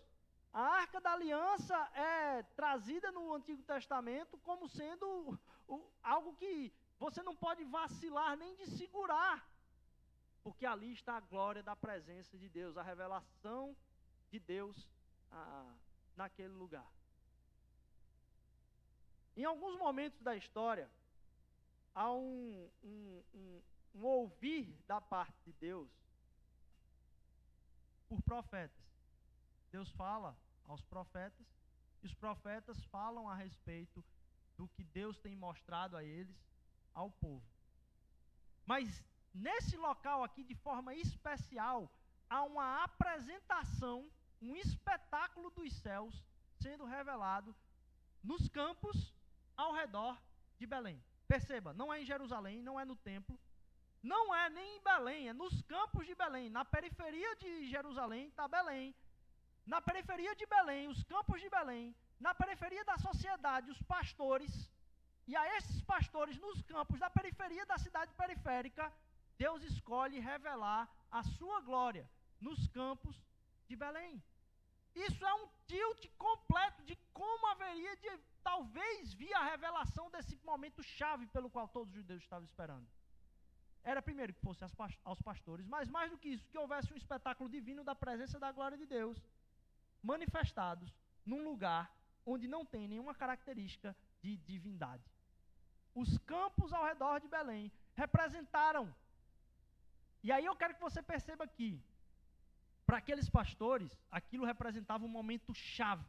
[0.53, 7.25] A arca da aliança é trazida no Antigo Testamento como sendo o, algo que você
[7.25, 9.45] não pode vacilar nem de segurar,
[10.43, 13.77] porque ali está a glória da presença de Deus, a revelação
[14.31, 14.89] de Deus
[15.31, 15.75] ah,
[16.17, 16.91] naquele lugar.
[19.37, 20.91] Em alguns momentos da história,
[21.95, 23.63] há um, um, um,
[23.95, 25.91] um ouvir da parte de Deus
[28.09, 28.85] por profetas.
[29.71, 31.47] Deus fala aos profetas,
[32.03, 34.05] e os profetas falam a respeito
[34.57, 36.37] do que Deus tem mostrado a eles,
[36.95, 37.47] ao povo.
[38.67, 41.91] Mas nesse local aqui, de forma especial,
[42.29, 44.11] há uma apresentação,
[44.41, 46.25] um espetáculo dos céus
[46.61, 47.55] sendo revelado
[48.23, 49.15] nos campos
[49.57, 50.21] ao redor
[50.59, 51.03] de Belém.
[51.27, 53.39] Perceba, não é em Jerusalém, não é no templo,
[54.03, 56.49] não é nem em Belém, é nos campos de Belém.
[56.49, 58.95] Na periferia de Jerusalém está Belém,
[59.67, 64.71] na periferia de Belém, os campos de Belém, na periferia da sociedade, os pastores,
[65.27, 68.91] e a esses pastores nos campos da periferia da cidade periférica,
[69.39, 72.09] Deus escolhe revelar a sua glória
[72.41, 73.17] nos campos
[73.69, 74.23] de Belém.
[74.95, 78.11] Isso é um tilt completo de como haveria de
[78.43, 82.87] talvez vir a revelação desse momento chave pelo qual todos os judeus estavam esperando.
[83.85, 84.65] Era primeiro que fosse
[85.05, 88.51] aos pastores, mas mais do que isso, que houvesse um espetáculo divino da presença da
[88.51, 89.17] glória de Deus
[90.03, 90.93] manifestados
[91.25, 91.95] num lugar
[92.27, 95.05] onde não tem nenhuma característica de divindade.
[95.95, 98.95] Os campos ao redor de Belém representaram.
[100.23, 101.81] E aí eu quero que você perceba aqui,
[102.87, 106.05] para aqueles pastores, aquilo representava um momento chave.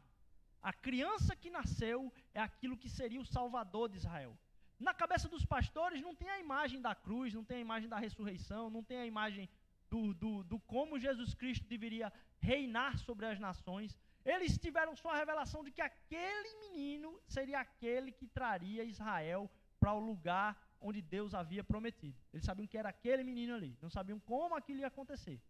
[0.62, 4.36] A criança que nasceu é aquilo que seria o salvador de Israel.
[4.78, 7.98] Na cabeça dos pastores não tem a imagem da cruz, não tem a imagem da
[7.98, 9.48] ressurreição, não tem a imagem
[9.90, 15.16] do, do, do como Jesus Cristo deveria reinar sobre as nações, eles tiveram só a
[15.16, 21.34] revelação de que aquele menino seria aquele que traria Israel para o lugar onde Deus
[21.34, 22.18] havia prometido.
[22.32, 25.40] Eles sabiam que era aquele menino ali, não sabiam como aquilo ia acontecer.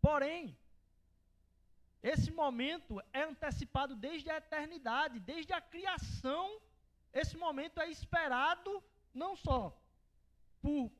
[0.00, 0.56] Porém,
[2.02, 6.60] esse momento é antecipado desde a eternidade, desde a criação.
[7.12, 8.82] Esse momento é esperado
[9.14, 9.76] não só
[10.60, 10.90] por,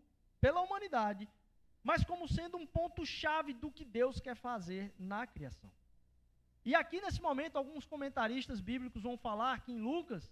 [0.40, 1.28] pela humanidade,
[1.83, 5.70] mas como sendo um ponto-chave do que Deus quer fazer na criação.
[6.64, 10.31] E aqui nesse momento, alguns comentaristas bíblicos vão falar que em Lucas,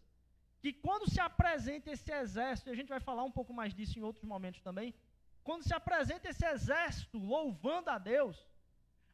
[0.61, 3.99] que quando se apresenta esse exército, e a gente vai falar um pouco mais disso
[3.99, 4.95] em outros momentos também,
[5.43, 8.37] quando se apresenta esse exército louvando a Deus,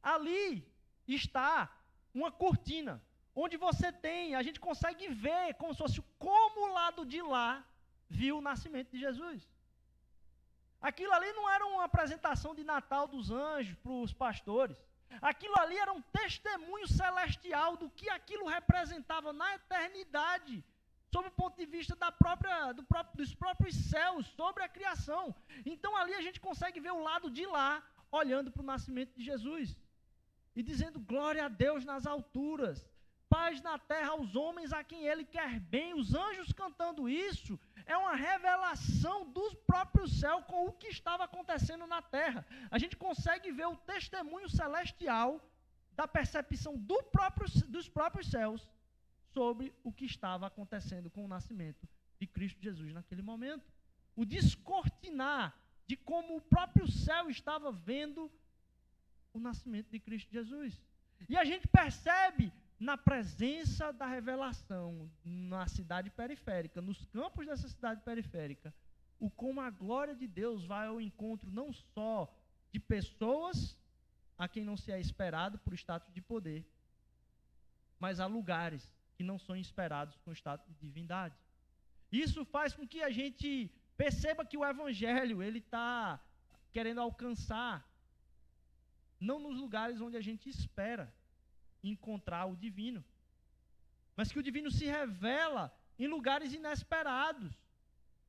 [0.03, 0.67] ali
[1.07, 1.71] está
[2.13, 3.03] uma cortina,
[3.35, 7.65] onde você tem, a gente consegue ver como se fosse como o lado de lá
[8.09, 9.47] viu o nascimento de Jesus.
[10.81, 14.77] Aquilo ali não era uma apresentação de Natal dos anjos para os pastores.
[15.21, 20.65] Aquilo ali era um testemunho celestial do que aquilo representava na eternidade,
[21.17, 25.35] sob o ponto de vista da própria, do próprio, dos próprios céus, sobre a criação.
[25.65, 29.25] Então ali a gente consegue ver o lado de lá, olhando para o nascimento de
[29.25, 29.75] Jesus
[30.55, 32.87] e dizendo glória a Deus nas alturas,
[33.31, 35.95] paz na terra aos homens a quem ele quer bem.
[35.95, 41.87] Os anjos cantando isso é uma revelação do próprio céu com o que estava acontecendo
[41.87, 42.45] na terra.
[42.71, 45.41] A gente consegue ver o testemunho celestial
[45.95, 48.69] da percepção do próprio, dos próprios céus
[49.37, 51.87] sobre o que estava acontecendo com o nascimento
[52.19, 53.71] de Cristo Jesus naquele momento.
[54.17, 55.55] O descortinar
[55.87, 58.33] de como o próprio céu estava vendo
[59.35, 60.81] o nascimento de Cristo Jesus.
[61.29, 68.01] E a gente percebe na presença da revelação na cidade periférica, nos campos dessa cidade
[68.01, 68.73] periférica,
[69.21, 72.35] o como a glória de Deus vai ao encontro não só
[72.73, 73.77] de pessoas
[74.39, 76.67] a quem não se é esperado por status de poder,
[77.99, 81.35] mas a lugares que não são esperados com status de divindade.
[82.13, 86.21] Isso faz com que a gente perceba que o evangelho ele está
[86.71, 87.75] querendo alcançar
[89.19, 91.13] não nos lugares onde a gente espera,
[91.83, 93.05] encontrar o divino.
[94.15, 95.65] Mas que o divino se revela
[95.99, 97.53] em lugares inesperados.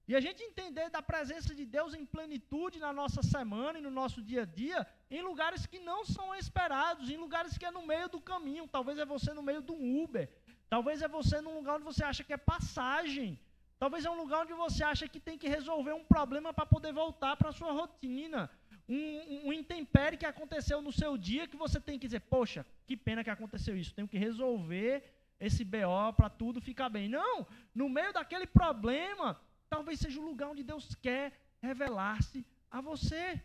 [0.08, 3.92] E a gente entender da presença de Deus em plenitude na nossa semana e no
[3.92, 7.86] nosso dia a dia, em lugares que não são esperados, em lugares que é no
[7.86, 8.68] meio do caminho.
[8.68, 10.30] Talvez é você no meio de um Uber.
[10.70, 13.40] Talvez é você num lugar onde você acha que é passagem.
[13.80, 16.92] Talvez é um lugar onde você acha que tem que resolver um problema para poder
[16.92, 18.50] voltar para a sua rotina
[18.88, 22.96] um, um intempérie que aconteceu no seu dia que você tem que dizer, poxa, que
[22.96, 25.04] pena que aconteceu isso, tenho que resolver
[25.40, 27.10] esse BO para tudo ficar bem.
[27.10, 33.42] Não, no meio daquele problema, talvez seja o lugar onde Deus quer revelar-se a você.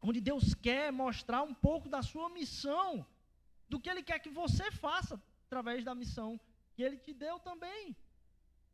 [0.00, 3.04] Onde Deus quer mostrar um pouco da sua missão,
[3.68, 6.38] do que Ele quer que você faça através da missão
[6.74, 7.96] que Ele te deu também.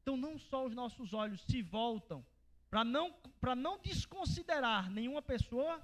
[0.02, 2.26] Então, não só os nossos olhos se voltam
[2.68, 3.14] para não,
[3.56, 5.80] não desconsiderar nenhuma pessoa,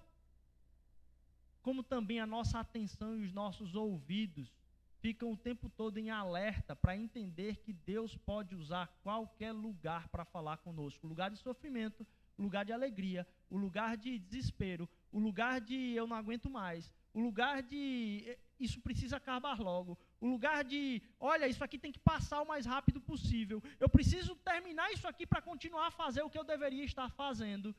[1.62, 4.52] como também a nossa atenção e os nossos ouvidos
[4.98, 10.24] ficam o tempo todo em alerta para entender que Deus pode usar qualquer lugar para
[10.24, 15.92] falar conosco lugar de sofrimento, lugar de alegria, o lugar de desespero, o lugar de
[15.92, 21.02] eu não aguento mais, o lugar de eh, isso precisa acabar logo, o lugar de,
[21.18, 23.62] olha, isso aqui tem que passar o mais rápido possível.
[23.78, 27.74] Eu preciso terminar isso aqui para continuar a fazer o que eu deveria estar fazendo.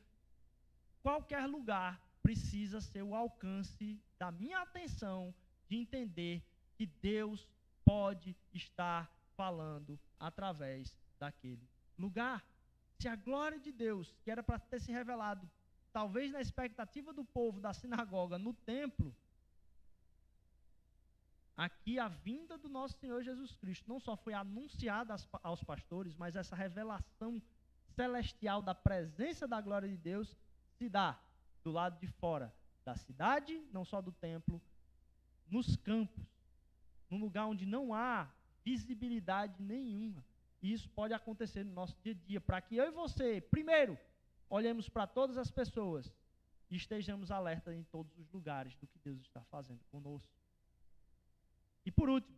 [1.02, 5.34] Qualquer lugar precisa ser o alcance da minha atenção
[5.68, 6.42] de entender
[6.76, 7.48] que Deus
[7.84, 12.44] pode estar falando através daquele lugar.
[12.98, 15.48] Se a glória de Deus, que era para ter se revelado,
[15.92, 19.14] talvez na expectativa do povo da sinagoga, no templo,
[21.56, 26.34] Aqui a vinda do nosso Senhor Jesus Cristo não só foi anunciada aos pastores, mas
[26.34, 27.42] essa revelação
[27.94, 30.36] celestial da presença da glória de Deus
[30.78, 31.18] se dá
[31.62, 32.52] do lado de fora
[32.84, 34.60] da cidade, não só do templo,
[35.46, 36.24] nos campos,
[37.10, 38.28] num lugar onde não há
[38.64, 40.24] visibilidade nenhuma.
[40.62, 43.98] E isso pode acontecer no nosso dia a dia, para que eu e você, primeiro,
[44.48, 46.10] olhemos para todas as pessoas
[46.70, 50.41] e estejamos alertas em todos os lugares do que Deus está fazendo conosco.
[51.84, 52.36] E por último,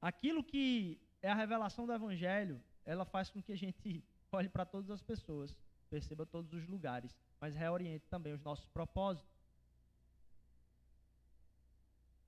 [0.00, 4.64] aquilo que é a revelação do Evangelho, ela faz com que a gente olhe para
[4.64, 5.56] todas as pessoas,
[5.88, 9.30] perceba todos os lugares, mas reoriente também os nossos propósitos.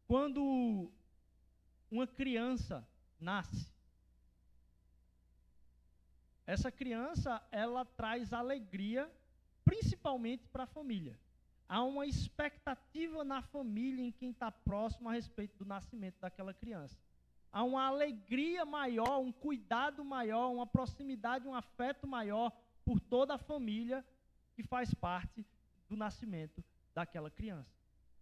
[0.07, 0.93] Quando
[1.91, 2.87] uma criança
[3.19, 3.73] nasce,
[6.47, 9.11] essa criança ela traz alegria,
[9.65, 11.19] principalmente para a família
[11.73, 16.99] há uma expectativa na família, em quem está próximo a respeito do nascimento daquela criança.
[17.51, 22.53] Há uma alegria maior, um cuidado maior, uma proximidade, um afeto maior
[22.85, 24.05] por toda a família
[24.55, 25.47] que faz parte
[25.89, 26.63] do nascimento
[26.95, 27.75] daquela criança.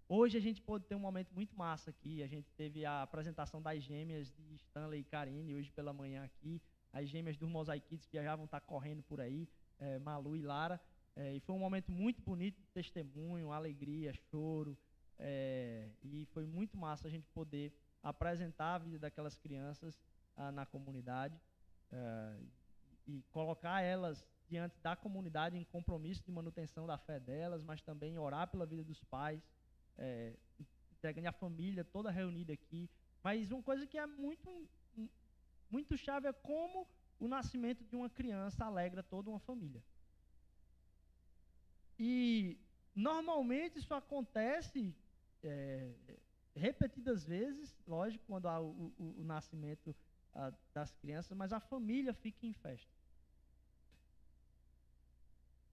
[0.09, 2.23] Hoje a gente pode ter um momento muito massa aqui.
[2.23, 6.63] A gente teve a apresentação das gêmeas de Stanley e Karine hoje pela manhã aqui.
[6.93, 9.49] As gêmeas do Mosaic Kids que já vão estar correndo por aí,
[9.81, 10.81] é, Malu e Lara.
[11.21, 14.75] É, e foi um momento muito bonito testemunho, alegria, choro.
[15.19, 20.01] É, e foi muito massa a gente poder apresentar a vida daquelas crianças
[20.35, 21.39] ah, na comunidade
[21.93, 22.39] ah,
[23.07, 28.19] e colocar elas diante da comunidade em compromisso de manutenção da fé delas, mas também
[28.19, 29.47] orar pela vida dos pais,
[29.99, 30.35] é,
[30.91, 32.89] entregando a família toda reunida aqui.
[33.23, 34.49] Mas uma coisa que é muito,
[35.71, 39.85] muito chave é como o nascimento de uma criança alegra toda uma família.
[42.03, 42.59] E
[42.95, 44.97] normalmente isso acontece
[45.45, 45.93] é,
[46.57, 49.95] repetidas vezes, lógico, quando há o, o, o nascimento
[50.35, 52.91] a, das crianças, mas a família fica em festa.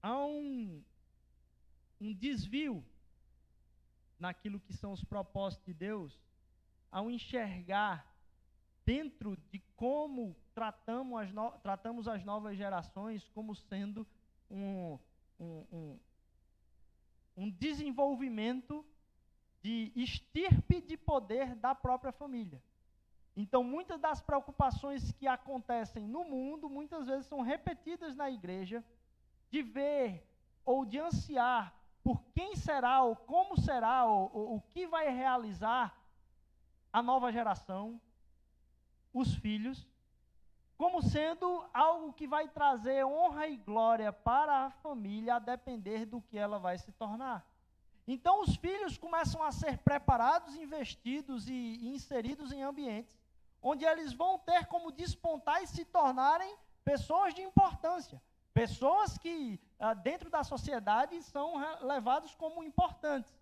[0.01, 0.84] Há um,
[2.01, 2.84] um desvio
[4.19, 6.19] naquilo que são os propósitos de Deus,
[6.91, 8.05] ao enxergar
[8.86, 14.05] dentro de como tratamos as, no, tratamos as novas gerações como sendo
[14.49, 14.99] um,
[15.39, 15.99] um, um,
[17.38, 18.83] um desenvolvimento
[19.61, 22.61] de estirpe de poder da própria família.
[23.35, 28.83] Então, muitas das preocupações que acontecem no mundo, muitas vezes são repetidas na igreja,
[29.51, 30.27] de ver
[30.65, 31.73] ou de ansiar
[32.03, 35.95] por quem será, ou como será, ou, ou o que vai realizar
[36.91, 38.01] a nova geração,
[39.13, 39.85] os filhos,
[40.78, 46.21] como sendo algo que vai trazer honra e glória para a família, a depender do
[46.21, 47.45] que ela vai se tornar.
[48.07, 53.17] Então, os filhos começam a ser preparados, investidos e, inseridos em ambientes
[53.61, 58.21] onde eles vão ter como despontar e se tornarem pessoas de importância.
[58.53, 63.38] Pessoas que, ah, dentro da sociedade, são levados como importantes.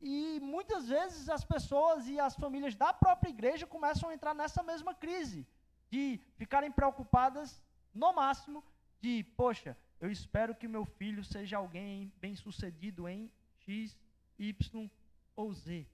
[0.00, 4.62] E muitas vezes as pessoas e as famílias da própria igreja começam a entrar nessa
[4.62, 5.46] mesma crise,
[5.92, 7.62] de ficarem preocupadas,
[7.92, 8.64] no máximo,
[8.98, 13.94] de, poxa, eu espero que meu filho seja alguém bem sucedido em X,
[14.38, 14.90] Y
[15.36, 15.86] ou Z.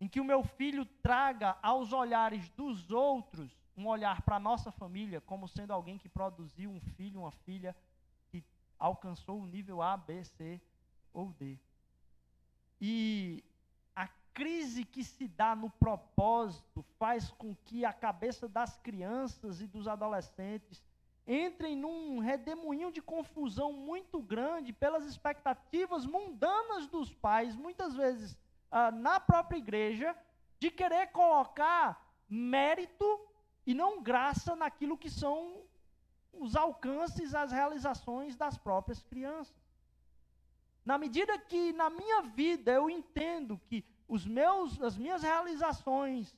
[0.00, 4.70] Em que o meu filho traga aos olhares dos outros um olhar para a nossa
[4.70, 7.76] família como sendo alguém que produziu um filho, uma filha
[8.28, 8.44] que
[8.78, 10.60] alcançou o nível A, B, C
[11.12, 11.58] ou D.
[12.80, 13.42] E
[14.36, 19.88] crise que se dá no propósito faz com que a cabeça das crianças e dos
[19.88, 20.84] adolescentes
[21.26, 28.36] entrem num redemoinho de confusão muito grande pelas expectativas mundanas dos pais, muitas vezes
[28.70, 30.14] ah, na própria igreja,
[30.60, 33.18] de querer colocar mérito
[33.66, 35.62] e não graça naquilo que são
[36.34, 39.56] os alcances, as realizações das próprias crianças.
[40.84, 46.34] Na medida que na minha vida eu entendo que os meus, as minhas realizações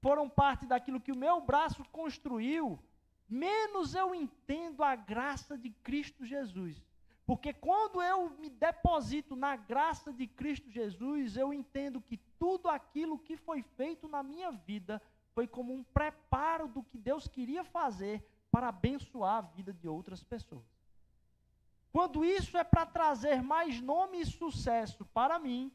[0.00, 2.78] foram parte daquilo que o meu braço construiu,
[3.28, 6.82] menos eu entendo a graça de Cristo Jesus.
[7.24, 13.18] Porque quando eu me deposito na graça de Cristo Jesus, eu entendo que tudo aquilo
[13.18, 15.00] que foi feito na minha vida
[15.32, 20.22] foi como um preparo do que Deus queria fazer para abençoar a vida de outras
[20.22, 20.66] pessoas.
[21.92, 25.70] Quando isso é para trazer mais nome e sucesso para mim,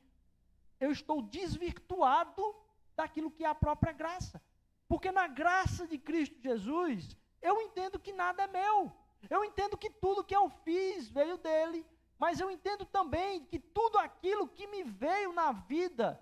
[0.79, 2.55] eu estou desvirtuado
[2.95, 4.41] daquilo que é a própria graça.
[4.87, 8.91] Porque na graça de Cristo Jesus, eu entendo que nada é meu.
[9.29, 11.85] Eu entendo que tudo que eu fiz veio dele,
[12.17, 16.21] mas eu entendo também que tudo aquilo que me veio na vida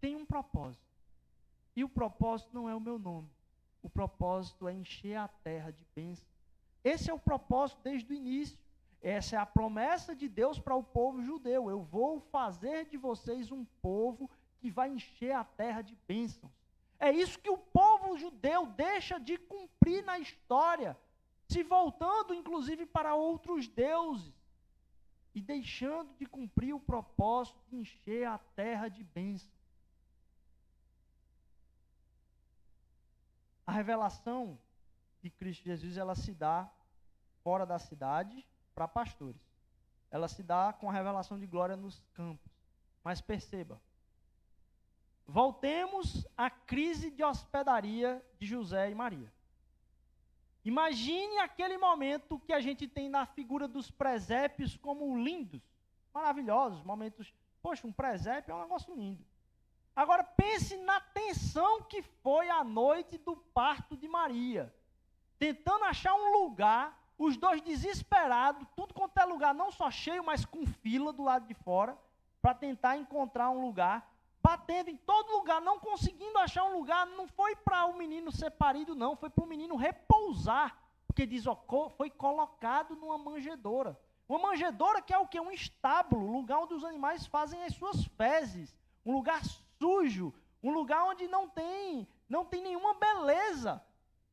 [0.00, 0.84] tem um propósito.
[1.76, 3.30] E o propósito não é o meu nome.
[3.82, 6.28] O propósito é encher a terra de bênçãos.
[6.82, 8.58] Esse é o propósito desde o início.
[9.02, 11.70] Essa é a promessa de Deus para o povo judeu.
[11.70, 16.52] Eu vou fazer de vocês um povo que vai encher a terra de bênçãos.
[16.98, 20.98] É isso que o povo judeu deixa de cumprir na história,
[21.48, 24.34] se voltando inclusive para outros deuses
[25.34, 29.58] e deixando de cumprir o propósito de encher a terra de bênçãos.
[33.66, 34.58] A revelação
[35.22, 36.70] de Cristo Jesus, ela se dá
[37.42, 38.46] fora da cidade
[38.80, 39.42] para pastores.
[40.10, 42.50] Ela se dá com a revelação de glória nos campos.
[43.04, 43.78] Mas perceba,
[45.26, 49.30] voltemos à crise de hospedaria de José e Maria.
[50.64, 55.62] Imagine aquele momento que a gente tem na figura dos presépios como lindos,
[56.12, 57.34] maravilhosos, momentos.
[57.60, 59.24] Poxa, um presépio é um negócio lindo.
[59.94, 64.74] Agora pense na tensão que foi a noite do parto de Maria.
[65.38, 70.46] Tentando achar um lugar, os dois desesperados, tudo quanto é lugar, não só cheio, mas
[70.46, 71.96] com fila do lado de fora,
[72.40, 74.10] para tentar encontrar um lugar.
[74.42, 78.50] Batendo em todo lugar, não conseguindo achar um lugar, não foi para o menino ser
[78.50, 81.62] parido, não, foi para o menino repousar, porque diz, ó,
[81.94, 84.00] foi colocado numa manjedoura.
[84.26, 85.38] Uma manjedoura que é o que?
[85.38, 89.42] Um estábulo, lugar onde os animais fazem as suas fezes, um lugar
[89.78, 93.84] sujo, um lugar onde não tem não tem nenhuma beleza.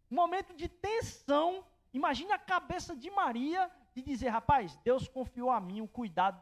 [0.10, 1.66] Um momento de tensão.
[1.98, 6.39] Imagine a cabeça de Maria de dizer: rapaz, Deus confiou a mim o cuidado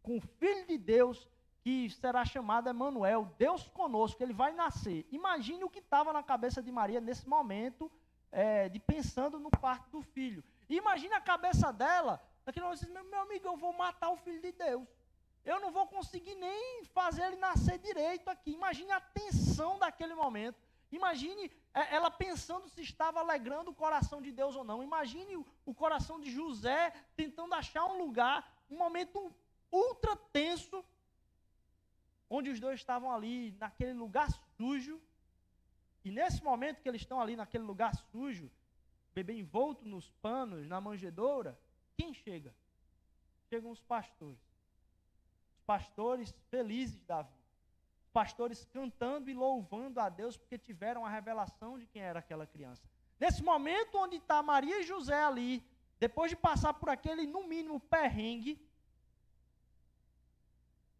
[0.00, 1.28] com o filho de Deus
[1.62, 5.04] que será chamado Emanuel, Deus conosco, ele vai nascer.
[5.10, 7.90] Imagine o que estava na cabeça de Maria nesse momento
[8.30, 10.44] é, de pensando no parto do filho.
[10.68, 14.86] Imagine a cabeça dela, daquele momento, meu amigo, eu vou matar o filho de Deus.
[15.44, 18.52] Eu não vou conseguir nem fazer ele nascer direito aqui.
[18.52, 20.58] Imagine a tensão daquele momento.
[20.90, 24.82] Imagine é, ela pensando se estava alegrando o coração de Deus ou não.
[24.82, 29.34] Imagine o, coração de José tentando achar um lugar, um momento
[29.72, 30.84] ultra tenso,
[32.30, 35.00] onde os dois estavam ali naquele lugar sujo.
[36.04, 38.50] E nesse momento que eles estão ali naquele lugar sujo,
[39.12, 41.58] bebê envolto nos panos, na manjedoura,
[41.96, 42.54] quem chega?
[43.48, 44.38] Chegam os pastores.
[45.56, 47.43] Os pastores felizes da vida.
[48.14, 52.88] Pastores cantando e louvando a Deus porque tiveram a revelação de quem era aquela criança.
[53.18, 55.66] Nesse momento onde está Maria e José ali,
[55.98, 58.54] depois de passar por aquele, no mínimo, perrengue,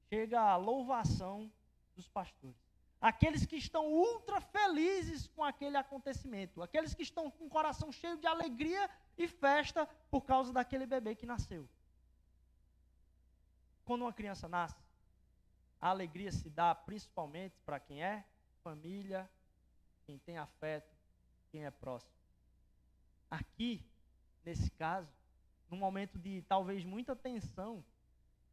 [0.08, 1.52] chega a louvação
[1.94, 2.64] dos pastores.
[3.00, 8.16] Aqueles que estão ultra felizes com aquele acontecimento, aqueles que estão com o coração cheio
[8.16, 11.68] de alegria e festa por causa daquele bebê que nasceu.
[13.84, 14.83] Quando uma criança nasce,
[15.80, 18.24] a alegria se dá principalmente para quem é
[18.62, 19.30] família,
[20.06, 20.94] quem tem afeto,
[21.50, 22.12] quem é próximo.
[23.30, 23.84] Aqui,
[24.44, 25.12] nesse caso,
[25.70, 27.84] num momento de talvez muita tensão,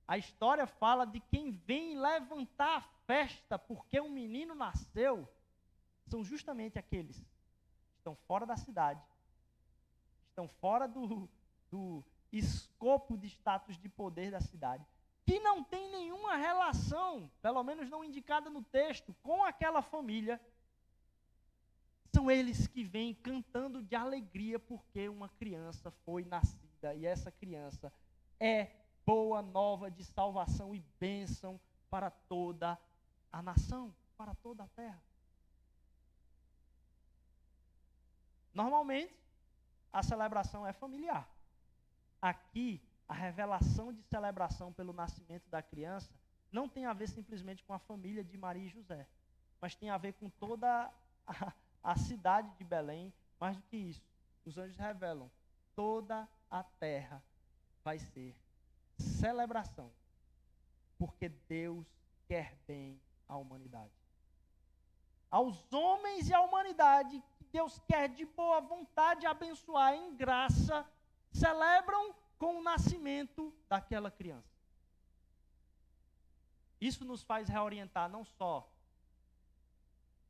[0.08, 5.28] a história fala de quem vem levantar a festa porque um menino nasceu.
[6.08, 9.02] São justamente aqueles que estão fora da cidade,
[10.30, 11.30] estão fora do,
[11.70, 14.86] do escopo de status de poder da cidade,
[15.26, 20.42] que não tem nenhuma relação, pelo menos não indicada no texto, com aquela família.
[22.14, 27.94] São eles que vêm cantando de alegria porque uma criança foi nascida e essa criança
[28.40, 28.72] é
[29.06, 31.60] boa nova de salvação e bênção
[31.90, 32.78] para toda
[33.32, 35.02] a nação, para toda a terra.
[38.54, 39.16] Normalmente,
[39.92, 41.30] a celebração é familiar.
[42.22, 46.09] Aqui, a revelação de celebração pelo nascimento da criança
[46.49, 49.05] não tem a ver simplesmente com a família de Maria e José,
[49.59, 50.89] mas tem a ver com toda
[51.28, 51.53] a,
[51.84, 53.14] a cidade de Belém.
[53.38, 54.01] Mais do que isso,
[54.45, 55.30] os anjos revelam:
[55.76, 57.22] toda a terra
[57.84, 58.34] vai ser
[58.97, 59.91] celebração,
[60.97, 61.86] porque Deus
[62.30, 62.97] quer bem
[63.28, 63.91] à humanidade.
[65.30, 70.89] Aos homens e à humanidade, Deus quer de boa vontade abençoar em graça,
[71.34, 74.50] celebram com o nascimento daquela criança.
[76.89, 78.68] Isso nos faz reorientar não só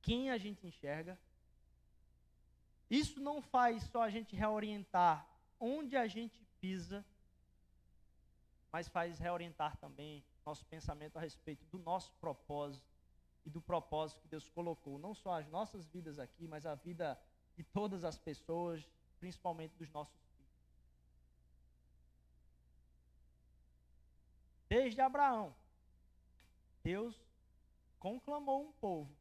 [0.01, 1.17] quem a gente enxerga,
[2.89, 5.25] isso não faz só a gente reorientar
[5.57, 7.05] onde a gente pisa,
[8.73, 12.91] mas faz reorientar também nosso pensamento a respeito do nosso propósito
[13.45, 17.17] e do propósito que Deus colocou, não só as nossas vidas aqui, mas a vida
[17.55, 18.85] de todas as pessoas,
[19.17, 20.19] principalmente dos nossos
[24.71, 25.53] Desde Abraão,
[26.81, 27.21] Deus
[27.99, 29.13] conclamou um povo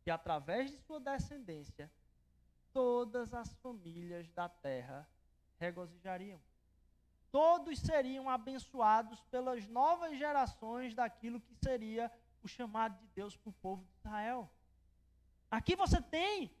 [0.00, 1.92] que, através de sua descendência,
[2.72, 5.06] todas as famílias da terra
[5.58, 6.40] regozijariam
[7.30, 12.12] todos seriam abençoados pelas novas gerações daquilo que seria
[12.42, 14.50] o chamado de Deus para o povo de Israel.
[15.50, 16.54] Aqui você tem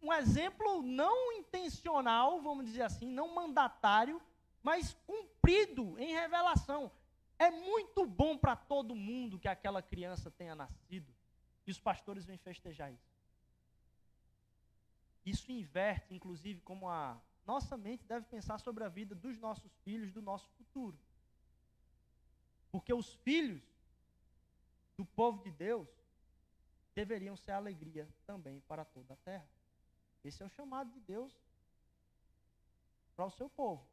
[0.00, 4.20] um exemplo não intencional, vamos dizer assim, não mandatário,
[4.62, 6.90] mas cumprido em revelação.
[7.38, 11.14] É muito bom para todo mundo que aquela criança tenha nascido.
[11.66, 13.08] E os pastores vêm festejar isso.
[15.24, 20.12] Isso inverte, inclusive, como a nossa mente deve pensar sobre a vida dos nossos filhos,
[20.12, 20.98] do nosso futuro.
[22.70, 23.62] Porque os filhos
[24.96, 25.88] do povo de Deus
[26.94, 29.48] deveriam ser alegria também para toda a terra.
[30.24, 31.32] Esse é o chamado de Deus
[33.14, 33.86] para o seu povo.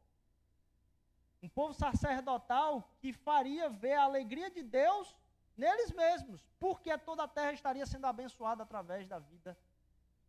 [1.42, 5.14] Um povo sacerdotal que faria ver a alegria de Deus
[5.56, 9.56] neles mesmos, porque toda a terra estaria sendo abençoada através da vida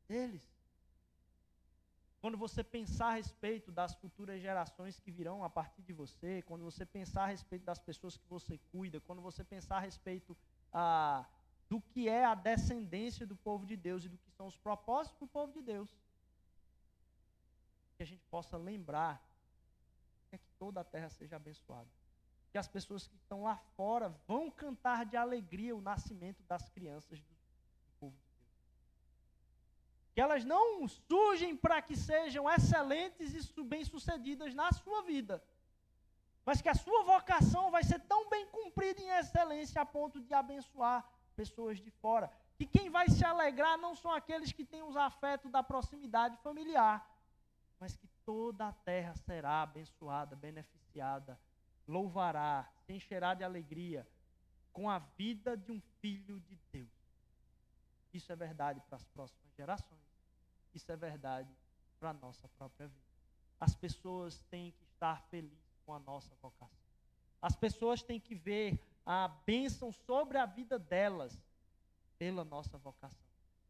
[0.08, 0.58] deles.
[2.20, 6.64] Quando você pensar a respeito das futuras gerações que virão a partir de você, quando
[6.64, 10.36] você pensar a respeito das pessoas que você cuida, quando você pensar a respeito
[10.74, 11.26] ah,
[11.70, 15.20] do que é a descendência do povo de Deus e do que são os propósitos
[15.20, 15.96] do povo de Deus,
[17.96, 19.27] que a gente possa lembrar
[20.60, 21.90] toda a terra seja abençoada.
[22.52, 27.20] Que as pessoas que estão lá fora vão cantar de alegria o nascimento das crianças
[27.20, 27.36] do
[28.00, 28.48] povo de Deus.
[30.14, 35.44] que elas não surgem para que sejam excelentes e bem-sucedidas na sua vida,
[36.46, 40.34] mas que a sua vocação vai ser tão bem cumprida em excelência a ponto de
[40.34, 42.32] abençoar pessoas de fora.
[42.58, 47.08] Que quem vai se alegrar não são aqueles que têm os afetos da proximidade familiar,
[47.80, 51.40] mas que toda a terra será abençoada, beneficiada,
[51.88, 54.06] louvará, se encherá de alegria
[54.74, 56.92] com a vida de um filho de Deus.
[58.14, 60.02] Isso é verdade para as próximas gerações.
[60.76, 61.50] Isso é verdade
[62.02, 63.08] para a nossa própria vida.
[63.62, 66.86] As pessoas têm que estar felizes com a nossa vocação.
[67.42, 71.42] As pessoas têm que ver a bênção sobre a vida delas
[72.18, 73.27] pela nossa vocação.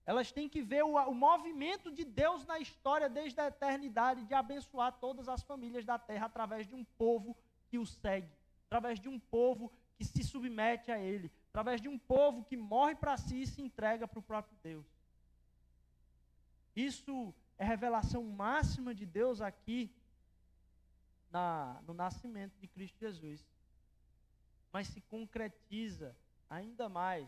[0.08, 4.34] Elas têm que ver o, o, movimento de Deus na história desde a eternidade de
[4.34, 7.36] abençoar todas as famílias da terra através de um povo
[7.68, 8.32] que o segue,
[8.68, 12.96] através de um povo que se submete a Ele, através de um povo que morre
[12.96, 14.88] para si e se entrega para o próprio Deus.
[16.74, 19.94] Isso é revelação máxima de Deus aqui
[21.30, 23.46] na, no nascimento de Cristo Jesus.
[24.72, 26.16] Mas se concretiza
[26.50, 27.28] ainda mais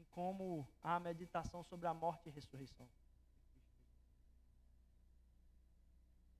[0.00, 2.88] em como a meditação sobre a morte e a ressurreição.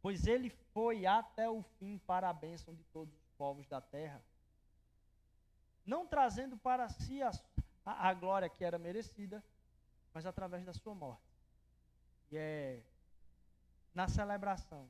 [0.01, 4.23] Pois ele foi até o fim para a bênção de todos os povos da terra,
[5.85, 7.31] não trazendo para si a,
[7.85, 9.45] a, a glória que era merecida,
[10.15, 11.29] mas através da sua morte.
[12.31, 12.83] E é
[13.95, 14.89] na celebração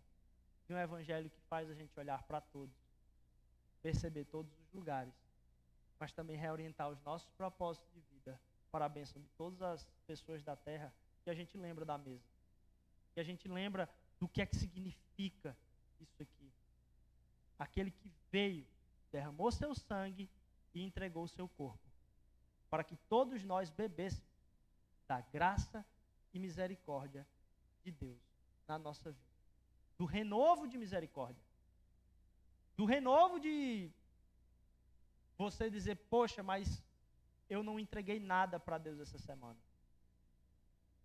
[0.66, 2.76] de um evangelho que faz a gente olhar para todos,
[3.82, 5.14] perceber todos os lugares,
[5.98, 8.40] mas também reorientar os nossos propósitos de vida
[8.70, 10.92] para a bênção de todas as pessoas da terra,
[11.22, 12.28] que a gente lembra da mesa.
[13.12, 15.56] Que a gente lembra do que é que significa
[16.00, 16.52] isso aqui.
[17.58, 18.66] Aquele que veio,
[19.10, 20.30] derramou seu sangue
[20.74, 21.90] e entregou seu corpo,
[22.70, 24.30] para que todos nós bebêssemos
[25.06, 25.84] da graça
[26.32, 27.26] e misericórdia
[27.82, 28.20] de Deus
[28.68, 29.30] na nossa vida.
[29.98, 31.42] Do renovo de misericórdia.
[32.76, 33.90] Do renovo de
[35.36, 36.82] você dizer, poxa, mas
[37.50, 39.58] eu não entreguei nada para Deus essa semana.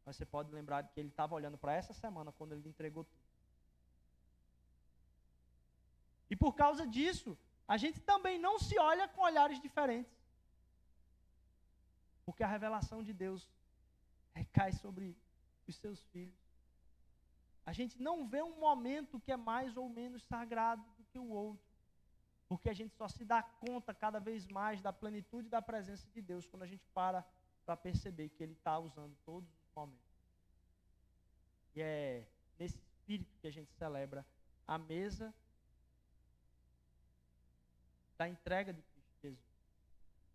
[0.06, 3.26] Mas você pode lembrar que ele estava olhando para essa semana quando ele entregou tudo.
[6.30, 7.38] E por causa disso,
[7.68, 10.16] a gente também não se olha com olhares diferentes.
[12.26, 13.50] Porque a revelação de Deus
[14.34, 15.18] recai sobre
[15.68, 16.46] os seus filhos.
[17.66, 21.30] A gente não vê um momento que é mais ou menos sagrado do que o
[21.30, 21.65] outro.
[22.48, 26.22] Porque a gente só se dá conta cada vez mais da plenitude da presença de
[26.22, 27.26] Deus quando a gente para
[27.66, 30.06] para perceber que Ele está usando todos os momentos.
[31.74, 32.28] E é
[32.60, 34.26] nesse espírito que a gente celebra
[34.68, 35.34] a mesa
[38.18, 39.40] da entrega de Cristo Jesus.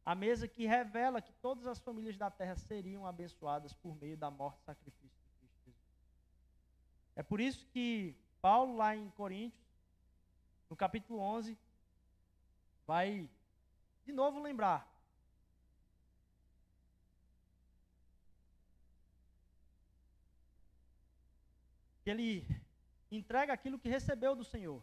[0.04, 4.30] A mesa que revela que todas as famílias da terra seriam abençoadas por meio da
[4.30, 5.82] morte e sacrifício de Cristo Jesus.
[7.14, 9.70] É por isso que Paulo, lá em Coríntios,
[10.68, 11.56] no capítulo 11,
[12.90, 13.30] vai
[14.04, 14.80] de novo lembrar.
[22.02, 22.44] Que ele
[23.12, 24.82] entrega aquilo que recebeu do Senhor.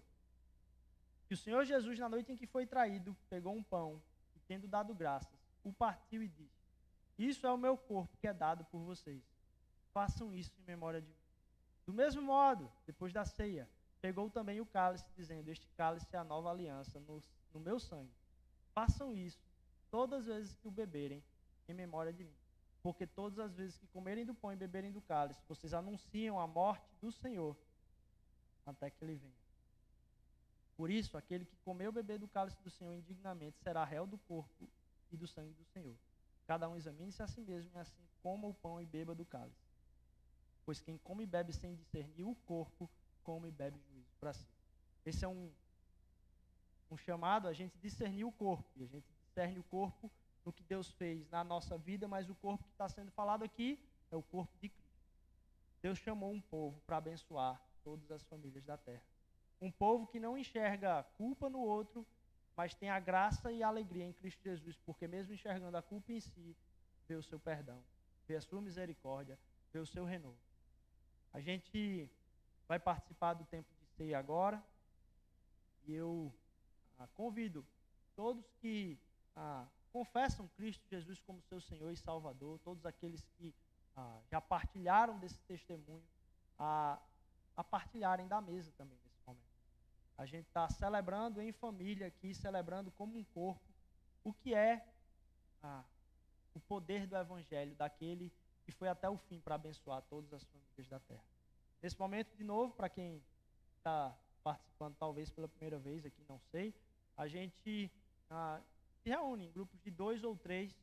[1.28, 4.02] Que o Senhor Jesus, na noite em que foi traído, pegou um pão
[4.38, 6.64] e, tendo dado graças, o partiu e disse:
[7.18, 9.22] Isso é o meu corpo que é dado por vocês.
[9.92, 11.24] Façam isso em memória de mim.
[11.86, 16.24] Do mesmo modo, depois da ceia, pegou também o cálice, dizendo: Este cálice é a
[16.24, 17.22] nova aliança no,
[17.58, 18.14] no meu sangue.
[18.74, 19.40] Façam isso
[19.90, 21.24] todas as vezes que o beberem,
[21.68, 22.36] em memória de mim.
[22.84, 26.48] Porque todas as vezes que comerem do pão e beberem do cálice, vocês anunciam a
[26.48, 27.58] morte do Senhor
[28.66, 29.48] até que ele venha.
[30.76, 34.18] Por isso, aquele que comer ou beber do cálice do Senhor indignamente será réu do
[34.20, 34.70] corpo
[35.12, 35.96] e do sangue do Senhor.
[36.46, 39.66] Cada um examine-se a si mesmo e assim coma o pão e beba do cálice.
[40.66, 42.90] Pois quem come e bebe sem discernir o corpo,
[43.24, 44.48] come e bebe juízo para si.
[45.06, 45.52] Esse é um,
[46.90, 48.70] um chamado a gente discernir o corpo.
[48.76, 50.12] E a gente discerne o corpo
[50.46, 53.80] no que Deus fez na nossa vida, mas o corpo que está sendo falado aqui
[54.12, 54.88] é o corpo de Cristo.
[55.82, 59.04] Deus chamou um povo para abençoar todas as famílias da terra.
[59.62, 62.06] Um povo que não enxerga culpa no outro,
[62.56, 66.12] mas tem a graça e a alegria em Cristo Jesus, porque mesmo enxergando a culpa
[66.12, 66.56] em si,
[67.08, 67.84] vê o seu perdão,
[68.28, 69.38] vê a sua misericórdia,
[69.72, 70.40] vê o seu renovo.
[71.34, 72.10] A gente
[72.68, 74.64] vai participar do tempo de ceia agora,
[75.86, 76.34] e eu
[76.98, 77.66] ah, convido
[78.16, 79.00] todos que
[79.36, 83.54] ah, confessam Cristo Jesus como seu Senhor e Salvador, todos aqueles que
[83.96, 86.04] ah, já partilharam desse testemunho,
[86.58, 87.00] a,
[87.56, 88.98] a partilharem da mesa também.
[90.18, 93.62] A gente está celebrando em família aqui, celebrando como um corpo,
[94.24, 94.84] o que é
[95.62, 95.84] ah,
[96.56, 98.34] o poder do Evangelho, daquele
[98.68, 101.24] e foi até o fim para abençoar todas as famílias da terra.
[101.82, 103.24] Nesse momento, de novo, para quem
[103.78, 106.74] está participando talvez pela primeira vez aqui, não sei,
[107.18, 107.92] a gente
[108.30, 108.62] ah,
[109.02, 110.74] se reúne em grupos de dois ou três,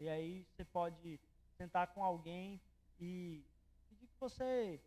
[0.00, 1.20] e aí você pode
[1.56, 2.60] sentar com alguém
[2.98, 3.44] e
[3.88, 4.80] pedir que você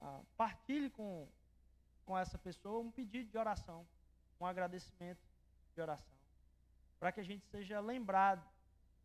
[0.00, 1.28] ah, partilhe com,
[2.04, 3.86] com essa pessoa um pedido de oração,
[4.40, 5.20] um agradecimento
[5.74, 6.16] de oração,
[6.98, 8.44] para que a gente seja lembrado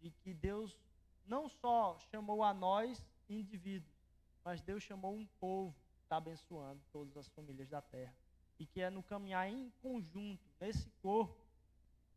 [0.01, 0.79] de que Deus
[1.27, 3.93] não só chamou a nós indivíduos,
[4.43, 5.75] mas Deus chamou um povo
[6.05, 8.15] está abençoando todas as famílias da terra.
[8.59, 11.45] E que é no caminhar em conjunto, nesse corpo,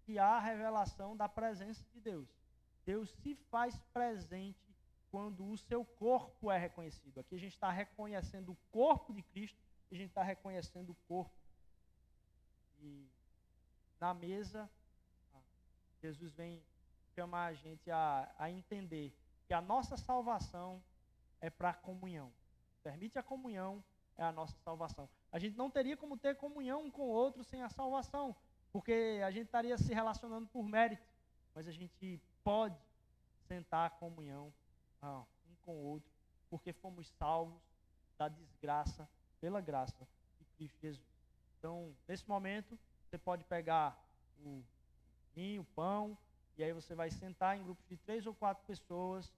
[0.05, 2.29] que há a revelação da presença de Deus.
[2.85, 4.75] Deus se faz presente
[5.11, 7.19] quando o seu corpo é reconhecido.
[7.19, 9.59] Aqui a gente está reconhecendo o corpo de Cristo
[9.91, 11.35] e a gente está reconhecendo o corpo.
[12.81, 13.09] E
[14.01, 14.71] na mesa,
[16.01, 16.63] Jesus vem
[17.15, 19.13] chamar a gente a, a entender
[19.47, 20.83] que a nossa salvação
[21.41, 22.33] é para a comunhão.
[22.83, 23.83] Permite a comunhão,
[24.19, 25.09] é a nossa salvação.
[25.33, 28.35] A gente não teria como ter comunhão um com o outro sem a salvação,
[28.73, 31.07] porque a gente estaria se relacionando por mérito,
[31.55, 32.77] mas a gente pode
[33.47, 34.53] sentar a comunhão
[35.01, 36.11] ah, um com o outro,
[36.51, 37.63] porque fomos salvos
[38.19, 39.09] da desgraça
[39.41, 40.07] pela graça
[40.39, 41.07] de Cristo Jesus.
[41.59, 43.97] Então, nesse momento, você pode pegar
[44.45, 44.63] o
[45.35, 46.19] vinho, o pão,
[46.57, 49.33] e aí você vai sentar em grupos de três ou quatro pessoas,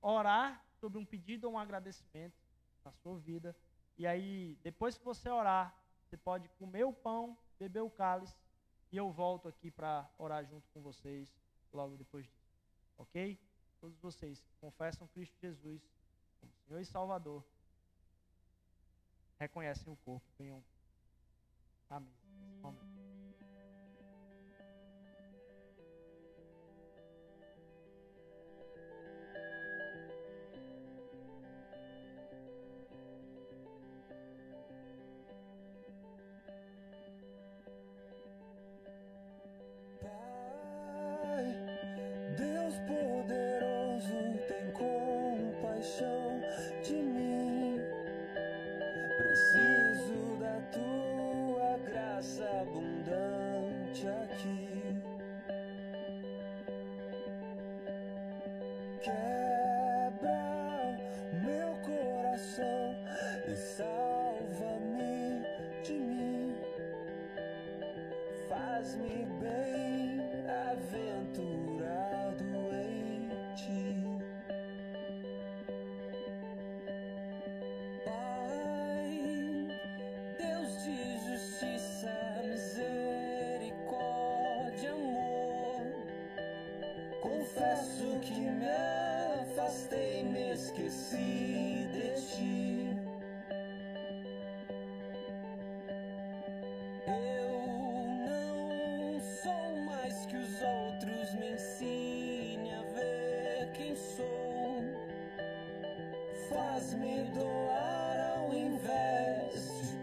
[0.00, 2.34] orar sobre um pedido ou um agradecimento
[2.84, 3.54] na sua vida.
[3.98, 5.74] E aí, depois que você orar,
[6.04, 8.36] você pode comer o pão, beber o cálice,
[8.90, 11.32] e eu volto aqui para orar junto com vocês
[11.72, 12.52] logo depois disso.
[12.98, 13.38] Ok?
[13.80, 15.82] Todos vocês que confessam Cristo Jesus
[16.40, 17.44] como Senhor e Salvador,
[19.38, 20.62] reconhecem o corpo, venham.
[21.88, 22.21] Amém.
[106.74, 109.96] As me doaram ao invés de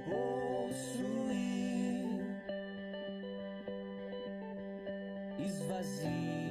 [5.66, 6.49] possuir.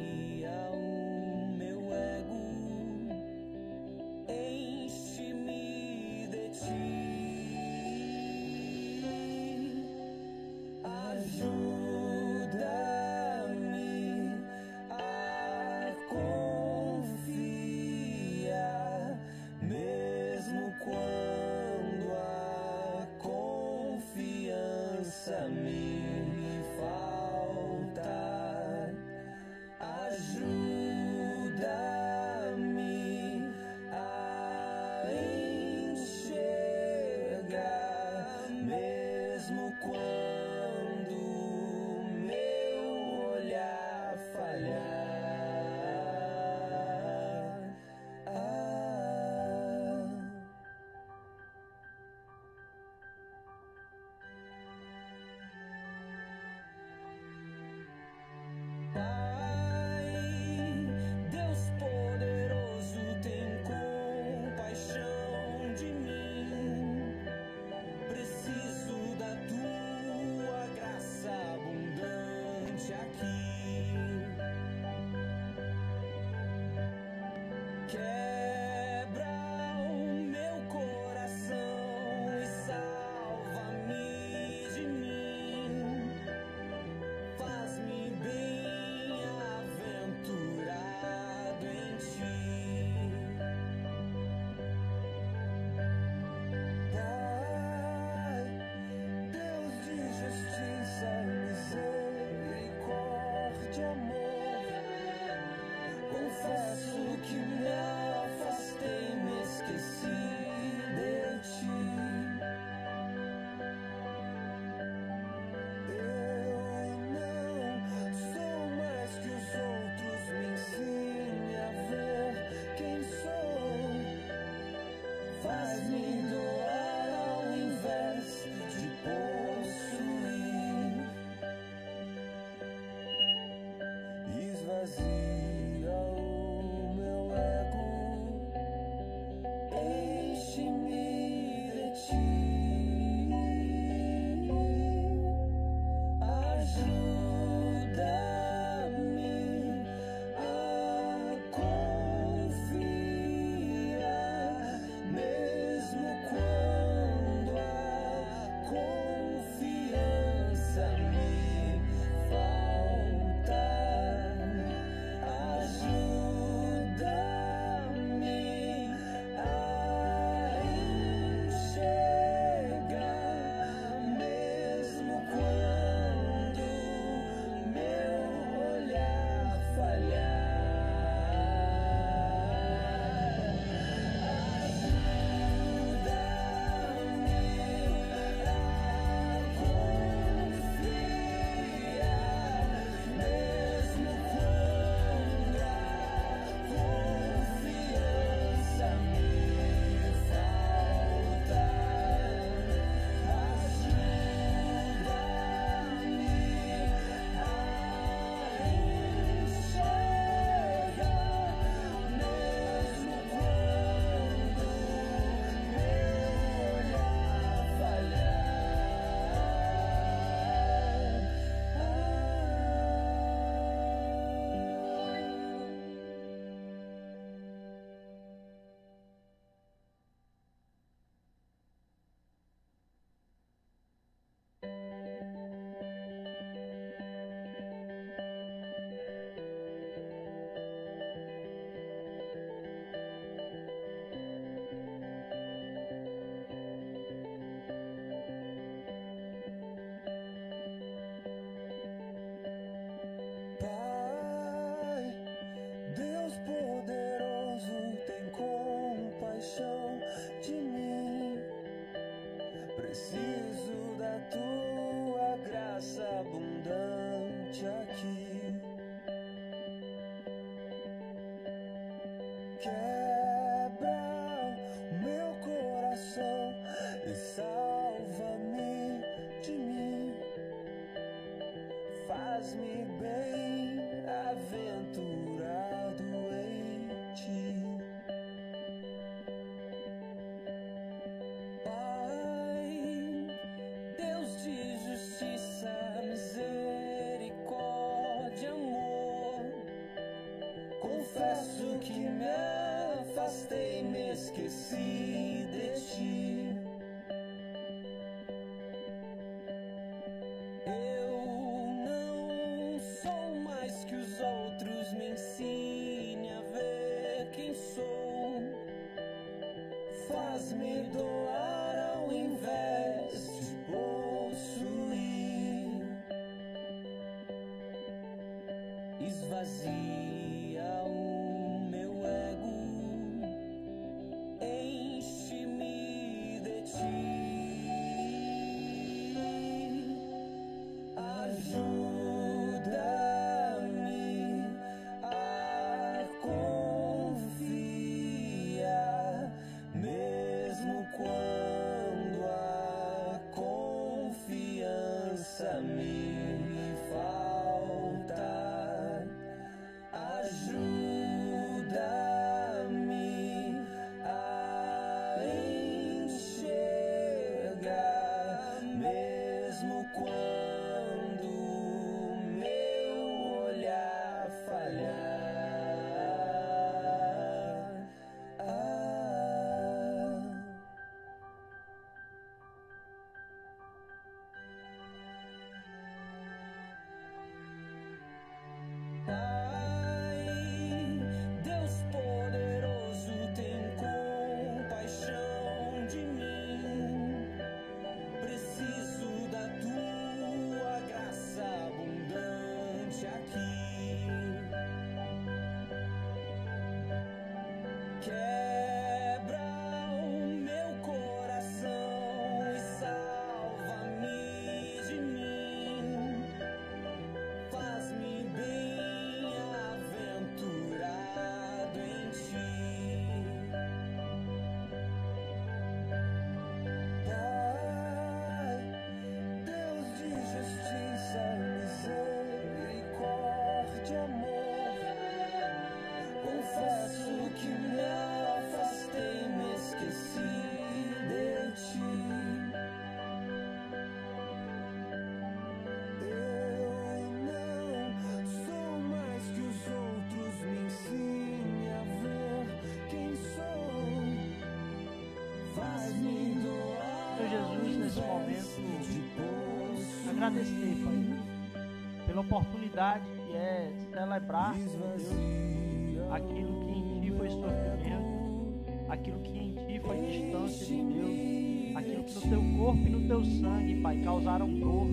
[460.28, 469.18] Agradecer, Pai, pela oportunidade que é celebrar, Deus, aquilo que em Ti foi sofrimento, aquilo
[469.20, 473.24] que em Ti foi distância de Deus, aquilo que no Teu corpo e no Teu
[473.24, 474.86] sangue, Pai, causaram dor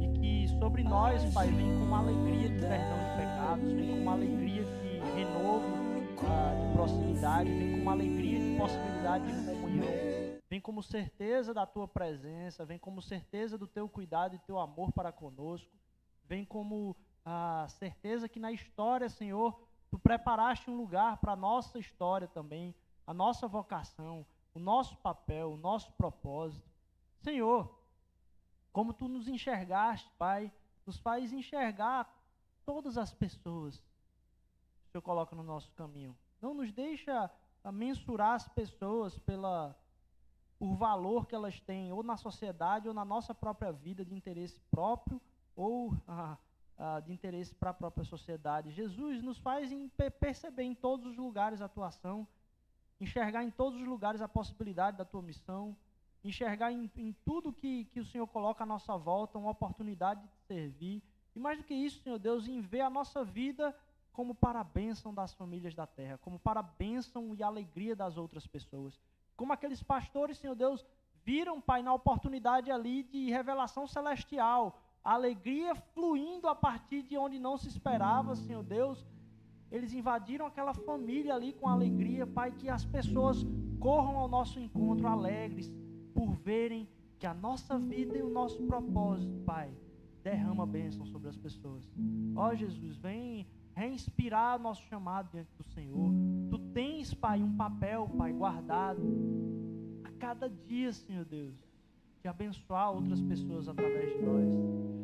[0.00, 4.00] e que sobre nós, Pai, vem com uma alegria de perdão de pecados, vem com
[4.00, 5.66] uma alegria de renovo,
[6.26, 11.64] ah, de proximidade, vem com uma alegria de possibilidade de comunhão vem como certeza da
[11.64, 15.72] tua presença, vem como certeza do teu cuidado e teu amor para conosco,
[16.24, 21.78] vem como a certeza que na história, Senhor, tu preparaste um lugar para a nossa
[21.78, 22.74] história também,
[23.06, 26.68] a nossa vocação, o nosso papel, o nosso propósito.
[27.20, 27.72] Senhor,
[28.72, 30.52] como tu nos enxergaste, Pai,
[30.84, 32.12] nos faz enxergar
[32.64, 36.16] todas as pessoas que o Senhor coloca no nosso caminho.
[36.40, 37.30] Não nos deixa
[37.72, 39.76] mensurar as pessoas pela
[40.60, 44.60] o valor que elas têm, ou na sociedade, ou na nossa própria vida, de interesse
[44.70, 45.18] próprio,
[45.56, 46.36] ou ah,
[46.76, 48.70] ah, de interesse para a própria sociedade.
[48.70, 49.88] Jesus nos faz em,
[50.20, 52.28] perceber em todos os lugares a tua ação,
[53.00, 55.74] enxergar em todos os lugares a possibilidade da tua missão,
[56.22, 60.36] enxergar em, em tudo que, que o Senhor coloca à nossa volta uma oportunidade de
[60.46, 61.02] servir.
[61.34, 63.74] E mais do que isso, Senhor Deus, em ver a nossa vida
[64.12, 68.18] como para a bênção das famílias da terra, como para a bênção e alegria das
[68.18, 69.00] outras pessoas.
[69.40, 70.84] Como aqueles pastores, Senhor Deus,
[71.24, 77.38] viram, Pai, na oportunidade ali de revelação celestial, a alegria fluindo a partir de onde
[77.38, 79.06] não se esperava, Senhor Deus.
[79.72, 83.38] Eles invadiram aquela família ali com alegria, Pai, que as pessoas
[83.78, 85.72] corram ao nosso encontro alegres
[86.12, 86.86] por verem
[87.18, 89.74] que a nossa vida e o nosso propósito, Pai,
[90.22, 91.90] derrama bênção sobre as pessoas.
[92.36, 96.12] Ó Jesus, vem reinspirar nosso chamado diante do Senhor.
[96.50, 99.00] Tu tens, Pai, um papel, Pai, guardado
[100.04, 101.54] a cada dia, Senhor Deus,
[102.22, 104.48] de abençoar outras pessoas através de nós.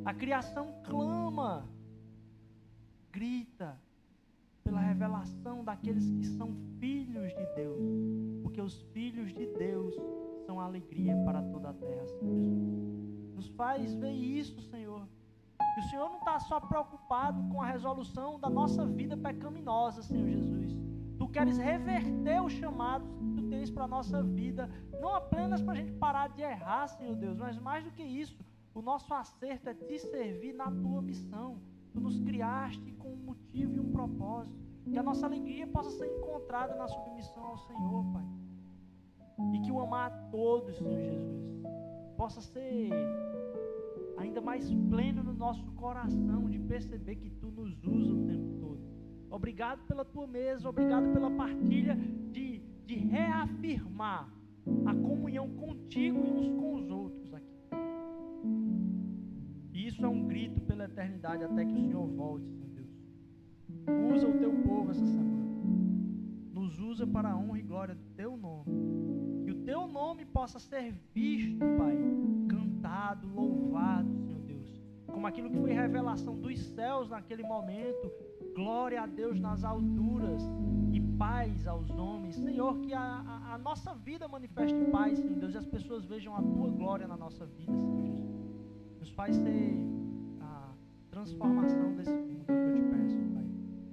[0.05, 1.69] A criação clama,
[3.11, 3.81] grita
[4.62, 7.81] pela revelação daqueles que são filhos de Deus,
[8.43, 9.95] porque os filhos de Deus
[10.45, 13.35] são alegria para toda a terra, Senhor Jesus.
[13.35, 15.07] Nos faz ver isso, Senhor
[15.75, 20.29] que o Senhor não está só preocupado com a resolução da nossa vida pecaminosa, Senhor
[20.29, 20.77] Jesus.
[21.19, 25.73] Tu queres reverter os chamados que tu tens para a nossa vida, não apenas para
[25.73, 28.37] a gente parar de errar, Senhor Deus, mas mais do que isso,
[28.75, 31.59] o nosso acerto é te servir na tua missão.
[31.93, 34.55] Tu nos criaste com um motivo e um propósito.
[34.91, 38.25] Que a nossa alegria possa ser encontrada na submissão ao Senhor, Pai.
[39.55, 41.63] E que o amar a todos, Senhor Jesus,
[42.17, 42.91] possa ser
[44.17, 48.81] ainda mais pleno no nosso coração de perceber que tu nos usa o tempo todo.
[49.31, 51.97] Obrigado pela tua mesa, obrigado pela partilha
[52.31, 54.33] de, de reafirmar
[54.85, 57.47] a comunhão contigo e uns com os outros aqui.
[59.73, 64.14] E isso é um grito pela eternidade até que o Senhor volte, Senhor Deus.
[64.14, 65.47] Usa o teu povo essa semana.
[66.53, 68.64] Nos usa para a honra e glória do teu nome.
[69.67, 71.97] Teu nome possa ser visto, Pai,
[72.49, 74.81] cantado, louvado, Senhor Deus.
[75.09, 78.09] Como aquilo que foi revelação dos céus naquele momento.
[78.55, 80.41] Glória a Deus nas alturas
[80.93, 82.37] e paz aos homens.
[82.37, 86.37] Senhor, que a, a, a nossa vida manifeste paz, Senhor Deus, e as pessoas vejam
[86.37, 88.47] a tua glória na nossa vida, Senhor Jesus.
[89.01, 89.75] Nos faz ser
[90.41, 90.73] a
[91.11, 93.45] transformação desse mundo, é que eu te peço, Pai.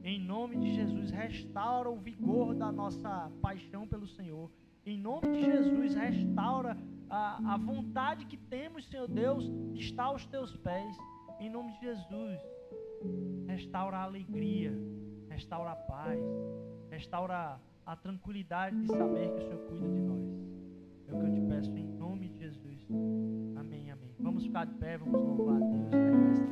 [0.04, 4.52] Em nome de Jesus, restaura o vigor da nossa paixão pelo Senhor.
[4.86, 6.78] Em nome de Jesus, restaura
[7.10, 10.98] a, a vontade que temos, Senhor Deus, de estar aos teus pés.
[11.40, 12.40] Em nome de Jesus,
[13.48, 14.74] restaura a alegria,
[15.30, 16.20] restaura a paz,
[16.90, 20.24] restaura a tranquilidade de saber que o Senhor cuida de nós.
[21.08, 22.88] É o que eu te peço em nome de Jesus.
[23.56, 24.14] Amém, amém.
[24.20, 25.92] Vamos ficar de pé, vamos louvar a Deus.
[25.92, 26.44] Né?